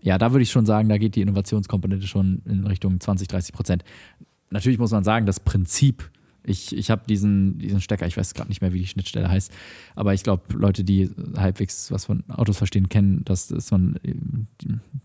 ja, 0.00 0.16
da 0.16 0.32
würde 0.32 0.42
ich 0.42 0.50
schon 0.50 0.64
sagen, 0.64 0.88
da 0.88 0.96
geht 0.96 1.16
die 1.16 1.20
Innovationskomponente 1.20 2.06
schon 2.06 2.40
in 2.46 2.66
Richtung 2.66 2.98
20, 2.98 3.28
30 3.28 3.52
Prozent. 3.52 3.84
Natürlich 4.48 4.78
muss 4.78 4.90
man 4.90 5.04
sagen, 5.04 5.26
das 5.26 5.38
Prinzip, 5.38 6.10
ich, 6.44 6.76
ich 6.76 6.90
habe 6.90 7.02
diesen, 7.08 7.58
diesen 7.58 7.80
Stecker, 7.80 8.06
ich 8.06 8.16
weiß 8.16 8.34
gerade 8.34 8.48
nicht 8.48 8.60
mehr, 8.60 8.72
wie 8.72 8.80
die 8.80 8.86
Schnittstelle 8.86 9.28
heißt, 9.28 9.52
aber 9.94 10.14
ich 10.14 10.22
glaube, 10.22 10.42
Leute, 10.54 10.84
die 10.84 11.10
halbwegs 11.36 11.90
was 11.90 12.06
von 12.06 12.24
Autos 12.28 12.58
verstehen, 12.58 12.88
kennen, 12.88 13.24
dass, 13.24 13.48
dass 13.48 13.70
man 13.70 13.96
äh, 14.02 14.14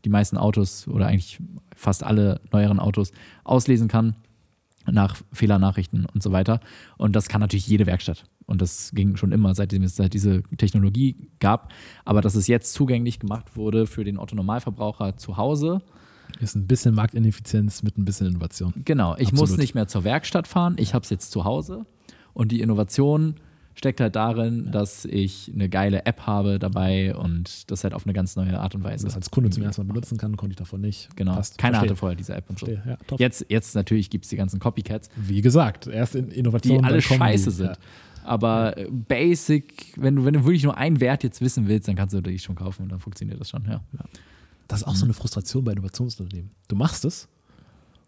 die, 0.04 0.10
meisten 0.10 0.38
Autos 0.38 0.88
oder 0.88 1.08
eigentlich 1.08 1.40
fast 1.76 2.04
alle 2.04 2.42
neueren 2.52 2.80
Autos 2.80 3.12
auslesen 3.44 3.88
kann 3.88 4.16
nach 4.90 5.18
Fehlernachrichten 5.34 6.06
und 6.06 6.24
so 6.24 6.32
weiter. 6.32 6.62
Und 6.98 7.16
das 7.16 7.28
kann 7.28 7.42
natürlich 7.42 7.68
jede 7.68 7.86
Werkstatt. 7.86 8.24
Und 8.46 8.62
das 8.62 8.92
ging 8.94 9.18
schon 9.18 9.34
immer, 9.34 9.54
seitdem 9.54 9.84
es 9.84 9.98
seit 9.98 10.14
diese 10.14 10.44
Technologie 10.58 11.28
gab. 11.40 11.74
Aber 12.06 12.22
dass 12.22 12.36
es 12.36 12.48
jetzt 12.48 12.74
zugänglich 12.74 13.20
gemacht 13.20 13.58
wurde 13.58 13.86
für 13.86 14.06
den 14.06 14.18
Otto-Normalverbraucher 14.18 15.18
zu 15.18 15.36
Hause, 15.36 15.82
Ist 16.40 16.56
ein 16.56 16.68
bisschen 16.68 16.94
Marktineffizienz 16.96 17.84
mit 17.84 17.98
ein 17.98 18.06
bisschen 18.06 18.28
Innovation. 18.28 18.74
Genau, 18.86 19.16
ich 19.16 19.30
Absolut. 19.30 19.40
muss 19.50 19.58
nicht 19.58 19.76
mehr 19.76 19.88
zur 19.88 20.04
Werkstatt 20.04 20.48
fahren, 20.48 20.76
ich 20.78 20.94
habe 20.94 21.04
es 21.04 21.10
jetzt 21.10 21.32
zu 21.32 21.44
Hause. 21.46 21.86
Und 22.34 22.52
die 22.52 22.62
Innovation 22.62 23.36
steckt 23.74 24.02
halt 24.02 24.16
darin, 24.16 24.72
dass 24.72 25.06
ich 25.06 25.52
eine 25.54 25.70
geile 25.70 26.06
App 26.06 26.22
habe 26.22 26.58
dabei 26.60 27.16
und 27.16 27.70
das 27.70 27.84
halt 27.84 27.94
auf 27.94 28.06
eine 28.06 28.14
ganz 28.14 28.36
neue 28.36 28.60
Art 28.60 28.74
und 28.76 28.84
Weise. 28.84 29.06
Das 29.06 29.16
als 29.16 29.30
Kunde 29.30 29.50
zum 29.52 29.64
ersten 29.64 29.84
Mal 29.84 29.88
benutzen 29.94 30.18
kann, 30.18 30.36
konnte 30.36 30.54
ich 30.54 30.58
davon 30.58 30.82
nicht. 30.82 31.16
Genau, 31.16 31.36
Passt. 31.36 31.58
keiner 31.58 31.76
Verstehe. 31.76 31.90
hatte 31.92 32.00
vorher 32.00 32.16
diese 32.16 32.34
App 32.36 32.50
und 32.50 32.60
so. 32.60 32.68
Ja. 32.68 32.98
Jetzt, 33.18 33.46
jetzt 33.50 33.76
natürlich 33.76 34.10
gibt 34.10 34.26
es 34.26 34.30
die 34.30 34.36
ganzen 34.36 34.60
Copycats, 34.60 35.10
Wie 35.16 35.42
gesagt, 35.42 35.88
erst 35.88 36.16
in 36.16 36.30
Innovation. 36.30 36.80
die 36.80 36.84
alle 36.84 37.02
scheiße 37.02 37.50
die. 37.52 37.56
sind. 37.56 37.68
Ja. 37.70 37.76
Aber 38.24 38.76
basic, 38.90 39.94
wenn 39.96 40.16
du, 40.18 40.26
wenn 40.26 40.34
du 40.34 40.44
wirklich 40.44 40.64
nur 40.64 40.76
einen 40.78 41.00
Wert 41.00 41.24
jetzt 41.24 41.40
wissen 41.42 41.68
willst, 41.68 41.88
dann 41.88 41.96
kannst 41.96 42.14
du 42.14 42.22
die 42.22 42.40
schon 42.40 42.56
kaufen 42.56 42.84
und 42.84 42.92
dann 42.92 43.00
funktioniert 43.00 43.40
das 43.40 43.50
schon, 43.50 43.64
ja. 43.66 43.82
Das 44.68 44.82
ist 44.82 44.88
auch 44.88 44.96
so 44.96 45.06
eine 45.06 45.14
Frustration 45.14 45.64
bei 45.64 45.72
Innovationsunternehmen. 45.72 46.52
Du 46.68 46.76
machst 46.76 47.06
es, 47.06 47.28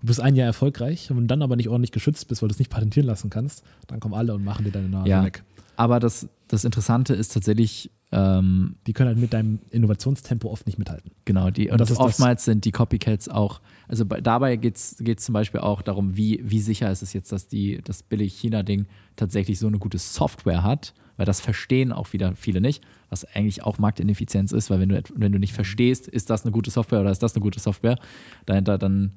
du 0.01 0.07
bist 0.07 0.19
ein 0.19 0.35
Jahr 0.35 0.47
erfolgreich 0.47 1.09
und 1.11 1.27
dann 1.27 1.41
aber 1.41 1.55
nicht 1.55 1.69
ordentlich 1.69 1.91
geschützt 1.91 2.27
bist, 2.27 2.41
weil 2.41 2.49
du 2.49 2.53
es 2.53 2.59
nicht 2.59 2.71
patentieren 2.71 3.07
lassen 3.07 3.29
kannst, 3.29 3.63
dann 3.87 3.99
kommen 3.99 4.13
alle 4.13 4.33
und 4.33 4.43
machen 4.43 4.65
dir 4.65 4.71
deine 4.71 4.89
Nase 4.89 5.09
Ja. 5.09 5.23
weg. 5.23 5.43
Aber 5.75 5.99
das, 6.01 6.27
das 6.49 6.65
Interessante 6.65 7.13
ist 7.13 7.33
tatsächlich, 7.33 7.89
ähm, 8.11 8.75
Die 8.87 8.91
können 8.93 9.07
halt 9.09 9.19
mit 9.19 9.31
deinem 9.33 9.59
Innovationstempo 9.69 10.49
oft 10.49 10.65
nicht 10.65 10.77
mithalten. 10.79 11.11
Genau, 11.25 11.51
die, 11.51 11.69
und 11.69 11.79
das 11.79 11.91
ist 11.91 11.97
das- 11.99 12.05
oftmals 12.05 12.43
sind 12.43 12.65
die 12.65 12.71
Copycats 12.71 13.29
auch, 13.29 13.61
also 13.87 14.05
bei, 14.05 14.19
dabei 14.19 14.55
geht 14.57 14.75
es 14.77 14.97
zum 15.23 15.33
Beispiel 15.33 15.61
auch 15.61 15.81
darum, 15.81 16.17
wie, 16.17 16.41
wie 16.43 16.59
sicher 16.59 16.91
ist 16.91 17.01
es 17.03 17.13
jetzt, 17.13 17.31
dass 17.31 17.47
die, 17.47 17.79
das 17.83 18.03
billig 18.03 18.33
China-Ding 18.37 18.87
tatsächlich 19.15 19.59
so 19.59 19.67
eine 19.67 19.77
gute 19.79 19.99
Software 19.99 20.63
hat, 20.63 20.93
weil 21.19 21.25
das 21.25 21.41
verstehen 21.41 21.91
auch 21.91 22.13
wieder 22.13 22.33
viele 22.37 22.61
nicht, 22.61 22.81
was 23.09 23.25
eigentlich 23.25 23.65
auch 23.65 23.77
Marktineffizienz 23.77 24.53
ist, 24.53 24.69
weil 24.69 24.79
wenn 24.79 24.87
du, 24.87 25.03
wenn 25.15 25.33
du 25.33 25.37
nicht 25.37 25.51
verstehst, 25.51 26.07
ist 26.07 26.29
das 26.29 26.45
eine 26.45 26.53
gute 26.53 26.71
Software 26.71 27.01
oder 27.01 27.11
ist 27.11 27.21
das 27.21 27.35
eine 27.35 27.41
gute 27.41 27.59
Software, 27.59 27.99
dahinter 28.45 28.77
dann 28.77 29.11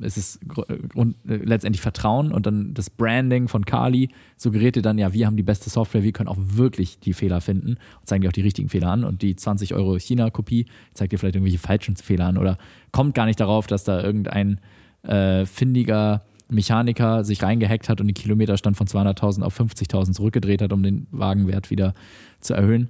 ist 0.00 0.16
es 0.16 0.40
äh, 0.66 1.14
letztendlich 1.24 1.80
Vertrauen 1.80 2.32
und 2.32 2.46
dann 2.46 2.74
das 2.74 2.90
Branding 2.90 3.46
von 3.46 3.64
Kali 3.64 4.08
suggeriert 4.36 4.74
dir 4.74 4.82
dann, 4.82 4.98
ja, 4.98 5.12
wir 5.12 5.28
haben 5.28 5.36
die 5.36 5.44
beste 5.44 5.70
Software, 5.70 6.02
wir 6.02 6.10
können 6.10 6.28
auch 6.28 6.38
wirklich 6.40 6.98
die 6.98 7.12
Fehler 7.12 7.40
finden 7.40 7.76
und 8.00 8.06
zeigen 8.08 8.22
dir 8.22 8.30
auch 8.30 8.32
die 8.32 8.40
richtigen 8.40 8.68
Fehler 8.68 8.88
an 8.88 9.04
und 9.04 9.22
die 9.22 9.36
20 9.36 9.74
Euro 9.74 9.96
China-Kopie 9.96 10.66
zeigt 10.92 11.12
dir 11.12 11.20
vielleicht 11.20 11.36
irgendwelche 11.36 11.60
falschen 11.60 11.94
Fehler 11.94 12.26
an 12.26 12.36
oder 12.36 12.58
kommt 12.90 13.14
gar 13.14 13.26
nicht 13.26 13.38
darauf, 13.38 13.68
dass 13.68 13.84
da 13.84 14.02
irgendein 14.02 14.58
äh, 15.04 15.46
findiger 15.46 16.24
Mechaniker 16.54 17.24
sich 17.24 17.42
reingehackt 17.42 17.88
hat 17.88 18.00
und 18.00 18.06
den 18.06 18.14
Kilometerstand 18.14 18.76
von 18.76 18.86
200.000 18.86 19.42
auf 19.42 19.58
50.000 19.58 20.12
zurückgedreht 20.12 20.62
hat, 20.62 20.72
um 20.72 20.82
den 20.82 21.06
Wagenwert 21.10 21.70
wieder 21.70 21.94
zu 22.40 22.54
erhöhen. 22.54 22.88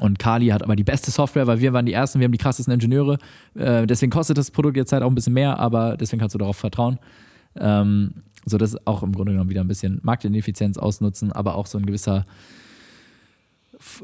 Und 0.00 0.18
Kali 0.18 0.48
hat 0.48 0.62
aber 0.62 0.74
die 0.74 0.84
beste 0.84 1.10
Software, 1.10 1.46
weil 1.46 1.60
wir 1.60 1.72
waren 1.72 1.86
die 1.86 1.92
Ersten, 1.92 2.18
wir 2.18 2.24
haben 2.24 2.32
die 2.32 2.38
krassesten 2.38 2.74
Ingenieure. 2.74 3.18
Äh, 3.54 3.86
deswegen 3.86 4.10
kostet 4.10 4.38
das 4.38 4.50
Produkt 4.50 4.76
jetzt 4.76 4.92
halt 4.92 5.02
auch 5.02 5.08
ein 5.08 5.14
bisschen 5.14 5.34
mehr, 5.34 5.58
aber 5.58 5.96
deswegen 5.96 6.20
kannst 6.20 6.34
du 6.34 6.38
darauf 6.38 6.56
vertrauen. 6.56 6.98
Ähm, 7.56 8.14
so 8.44 8.58
dass 8.58 8.86
auch 8.86 9.02
im 9.02 9.12
Grunde 9.12 9.32
genommen 9.32 9.50
wieder 9.50 9.62
ein 9.62 9.68
bisschen 9.68 10.00
Marktineffizienz 10.02 10.78
ausnutzen, 10.78 11.32
aber 11.32 11.54
auch 11.54 11.66
so 11.66 11.78
ein 11.78 11.86
gewisser 11.86 12.26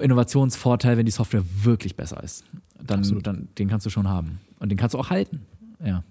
Innovationsvorteil, 0.00 0.96
wenn 0.96 1.06
die 1.06 1.12
Software 1.12 1.42
wirklich 1.62 1.96
besser 1.96 2.22
ist. 2.22 2.44
Dann, 2.82 3.02
dann 3.22 3.48
den 3.58 3.68
kannst 3.68 3.84
du 3.86 3.90
schon 3.90 4.08
haben. 4.08 4.40
Und 4.58 4.70
den 4.70 4.78
kannst 4.78 4.94
du 4.94 4.98
auch 4.98 5.10
halten. 5.10 5.46
Ja. 5.84 6.04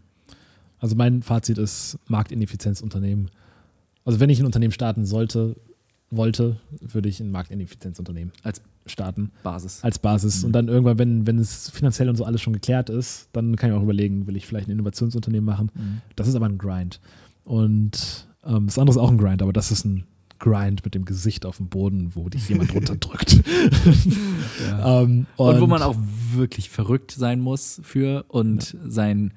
Also 0.79 0.95
mein 0.95 1.21
Fazit 1.23 1.57
ist 1.57 1.97
Marktineffizienzunternehmen. 2.07 3.29
Also 4.05 4.19
wenn 4.19 4.29
ich 4.29 4.39
ein 4.39 4.45
Unternehmen 4.45 4.71
starten 4.71 5.05
sollte, 5.05 5.55
wollte, 6.11 6.57
würde 6.79 7.09
ich 7.09 7.19
ein 7.19 7.31
Marktineffizienzunternehmen 7.31 8.33
Als 8.43 8.61
starten. 8.85 9.31
Basis. 9.43 9.83
Als 9.83 9.99
Basis. 9.99 10.43
Und 10.43 10.53
dann 10.53 10.67
irgendwann, 10.67 10.97
wenn, 10.97 11.27
wenn 11.27 11.37
es 11.37 11.69
finanziell 11.69 12.09
und 12.09 12.15
so 12.15 12.23
alles 12.23 12.41
schon 12.41 12.53
geklärt 12.53 12.89
ist, 12.89 13.29
dann 13.33 13.55
kann 13.55 13.69
ich 13.69 13.75
auch 13.75 13.83
überlegen, 13.83 14.25
will 14.27 14.35
ich 14.35 14.47
vielleicht 14.47 14.67
ein 14.67 14.71
Innovationsunternehmen 14.71 15.45
machen. 15.45 16.01
Das 16.15 16.27
ist 16.27 16.35
aber 16.35 16.47
ein 16.47 16.57
Grind. 16.57 16.99
Und 17.43 18.27
ähm, 18.43 18.65
das 18.65 18.79
andere 18.79 18.95
ist 18.95 19.01
auch 19.01 19.11
ein 19.11 19.17
Grind, 19.17 19.41
aber 19.41 19.53
das 19.53 19.71
ist 19.71 19.85
ein 19.85 20.05
Grind 20.39 20.83
mit 20.85 20.95
dem 20.95 21.05
Gesicht 21.05 21.45
auf 21.45 21.57
dem 21.57 21.67
Boden, 21.67 22.11
wo 22.15 22.29
dich 22.29 22.47
jemand 22.49 22.73
runterdrückt. 22.73 23.33
ähm, 24.83 25.27
und, 25.35 25.61
wo 25.61 25.67
man 25.67 25.81
auch 25.81 25.95
wirklich 26.33 26.69
verrückt 26.69 27.11
sein 27.11 27.39
muss 27.39 27.81
für 27.83 28.25
und 28.29 28.75
sein 28.87 29.33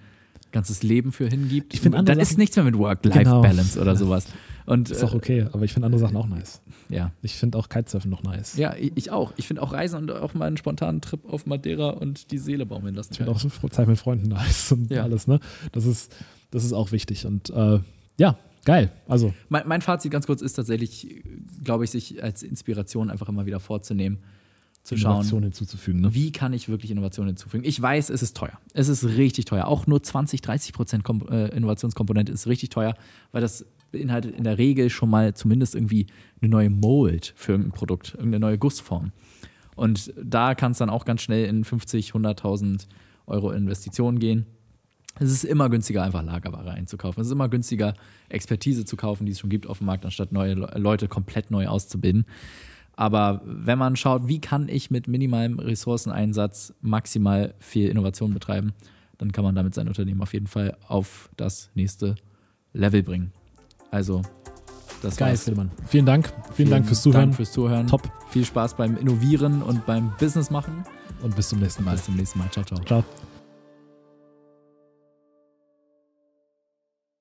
ganzes 0.53 0.83
Leben 0.83 1.13
für 1.13 1.27
hingibt. 1.29 1.75
Ich 1.75 1.81
finde 1.81 2.03
Dann 2.05 2.21
ist 2.21 2.31
Sachen- 2.31 2.39
nichts 2.41 2.57
mehr 2.57 2.65
mit 2.65 2.77
Work-Life-Balance 2.79 3.81
oder 3.81 3.93
Ja. 3.93 3.97
sowas. 3.97 4.27
Und 4.65 4.91
ist 4.91 5.03
auch 5.03 5.15
okay, 5.15 5.47
aber 5.53 5.65
ich 5.65 5.73
finde 5.73 5.87
andere 5.87 5.99
Sachen 6.01 6.17
auch 6.17 6.29
nice. 6.29 6.61
äh, 6.89 6.97
ja. 6.97 7.13
Ich 7.23 7.35
finde 7.37 7.59
auch 7.59 7.69
Kitesurfen 7.69 8.11
noch 8.11 8.23
nice. 8.23 8.57
Ja, 8.57 8.75
ich 8.77 8.93
ich 8.95 9.11
auch. 9.11 9.33
Ich 9.37 9.49
finde 9.49 9.61
auch 9.63 9.73
Reisen 9.73 9.97
und 9.99 10.11
auch 10.13 10.35
mal 10.35 10.47
einen 10.47 10.57
spontanen 10.57 11.01
Trip 11.01 11.21
auf 11.29 11.47
Madeira 11.47 11.91
und 11.91 12.31
die 12.31 12.39
Seele 12.39 12.65
baumeln 12.65 12.95
lassen. 12.95 13.09
Ich 13.13 13.17
finde 13.19 13.33
auch 13.33 13.71
Zeit 13.71 13.89
mit 13.89 13.99
Freunden 13.99 14.29
nice 14.29 14.71
und 14.73 14.89
Ja. 14.91 15.03
alles, 15.03 15.27
ne? 15.27 15.41
Das 15.73 15.85
ist, 15.85 16.15
das 16.53 16.65
ist 16.65 16.73
auch 16.75 16.93
wichtig. 16.93 17.27
Und 17.27 17.51
äh, 17.51 17.81
ja, 18.19 18.39
geil. 18.65 18.93
Also, 19.09 19.35
Mein, 19.49 19.67
mein 19.67 19.83
Fazit 19.83 20.13
ganz 20.13 20.27
kurz 20.27 20.43
ist 20.43 20.53
tatsächlich, 20.53 21.25
glaube 21.65 21.83
ich, 21.85 21.91
sich 21.91 22.23
als 22.23 22.45
Inspiration 22.45 23.11
einfach 23.11 23.29
immer 23.29 23.47
wieder 23.47 23.59
vorzunehmen, 23.59 24.19
zu 24.83 24.95
Innovation 24.97 25.25
schauen, 25.31 25.43
hinzuzufügen, 25.45 26.01
ne? 26.01 26.13
wie 26.15 26.33
kann 26.33 26.53
ich 26.53 26.69
wirklich 26.69 26.91
Innovation 26.91 27.27
hinzufügen. 27.27 27.63
Ich 27.65 27.81
weiß, 27.81 28.11
es 28.11 28.23
ist 28.23 28.37
teuer. 28.37 28.59
Es 28.75 28.89
ist 28.89 29.05
richtig 29.05 29.45
teuer. 29.45 29.67
Auch 29.69 29.87
nur 29.87 30.03
20, 30.03 30.41
30 30.41 30.73
Prozent 30.73 31.05
Kom 31.05 31.23
äh, 31.31 31.49
Innovationskomponente 31.49 32.33
ist 32.33 32.47
richtig 32.49 32.71
teuer, 32.71 32.95
weil 33.31 33.41
das 33.43 33.65
beinhaltet 33.93 34.35
in 34.35 34.45
der 34.45 34.59
Regel 34.59 34.91
schon 34.91 35.09
mal 35.11 35.35
zumindest 35.35 35.75
irgendwie 35.75 36.07
eine 36.41 36.51
neue 36.51 36.71
Mold 36.71 37.33
für 37.37 37.53
irgendein 37.53 37.73
Produkt, 37.73 38.15
irgendeine 38.15 38.41
neue 38.41 38.59
Gussform. 38.59 39.13
Und 39.77 40.13
da 40.23 40.55
kann 40.55 40.73
es 40.73 40.79
dann 40.79 40.91
auch 40.91 41.05
ganz 41.05 41.23
schnell 41.23 41.47
in 41.47 41.65
50, 41.65 42.13
100.000 42.13 42.87
Euro 43.27 43.53
Investitionen 43.53 44.19
gehen. 44.19 44.47
Es 45.21 45.31
ist 45.31 45.45
immer 45.45 45.69
günstiger, 45.69 46.03
einfach 46.03 46.23
Lagerware 46.25 46.71
einzukaufen. 46.73 47.21
Es 47.21 47.29
ist 47.29 47.33
immer 47.33 47.49
günstiger, 47.49 47.95
Expertise 48.31 48.85
zu 48.85 48.97
kaufen, 48.97 49.27
die 49.27 49.33
es 49.33 49.39
schon 49.41 49.51
gibt 49.51 49.67
auf 49.67 49.79
dem 49.79 49.87
Markt, 49.87 50.05
anstatt 50.07 50.33
neue 50.33 50.55
Le- 50.55 50.73
Leute 50.79 51.07
komplett 51.07 51.51
neu 51.51 51.67
auszubilden. 51.69 52.25
Aber 52.95 53.41
wenn 53.45 53.79
man 53.79 53.97
schaut, 53.97 54.29
wie 54.29 54.41
kann 54.41 54.69
ich 54.69 54.91
mit 54.91 55.09
minimalem 55.09 55.59
Ressourceneinsatz 55.59 56.75
maximal 56.81 57.55
viel 57.59 57.89
Innovation 57.89 58.35
betreiben, 58.35 58.73
dann 59.19 59.33
kann 59.33 59.45
man 59.45 59.55
damit 59.55 59.75
sein 59.75 59.89
Unternehmen 59.89 60.21
auf 60.21 60.33
jeden 60.35 60.47
Fall 60.47 60.77
auf 60.89 61.31
das 61.37 61.71
nächste 61.75 62.17
Level 62.73 63.03
bringen. 63.03 63.33
Also, 63.91 64.23
das 65.03 65.17
Geil, 65.17 65.31
war's. 65.31 65.45
Friedemann. 65.45 65.71
Vielen 65.87 66.07
Dank. 66.07 66.33
Vielen, 66.55 66.71
Dank 66.71 66.87
fürs 66.87 67.03
Zuhören. 67.03 67.23
Dank 67.23 67.35
fürs 67.37 67.53
Zuhören. 67.53 67.87
Top. 67.87 68.03
Viel 68.31 68.45
Spaß 68.45 68.77
beim 68.77 68.97
Innovieren 68.97 69.63
und 69.63 69.85
beim 69.85 70.13
Business 70.19 70.51
machen. 70.51 70.85
Und 71.23 71.37
bis 71.37 71.49
zum 71.49 71.61
nächsten 71.61 71.85
Mal. 71.85 71.93
Bis 71.93 72.05
zum 72.05 72.17
nächsten 72.17 72.39
Mal. 72.39 72.51
Ciao, 72.51 72.65
ciao. 72.65 72.81
Ciao. 72.85 73.05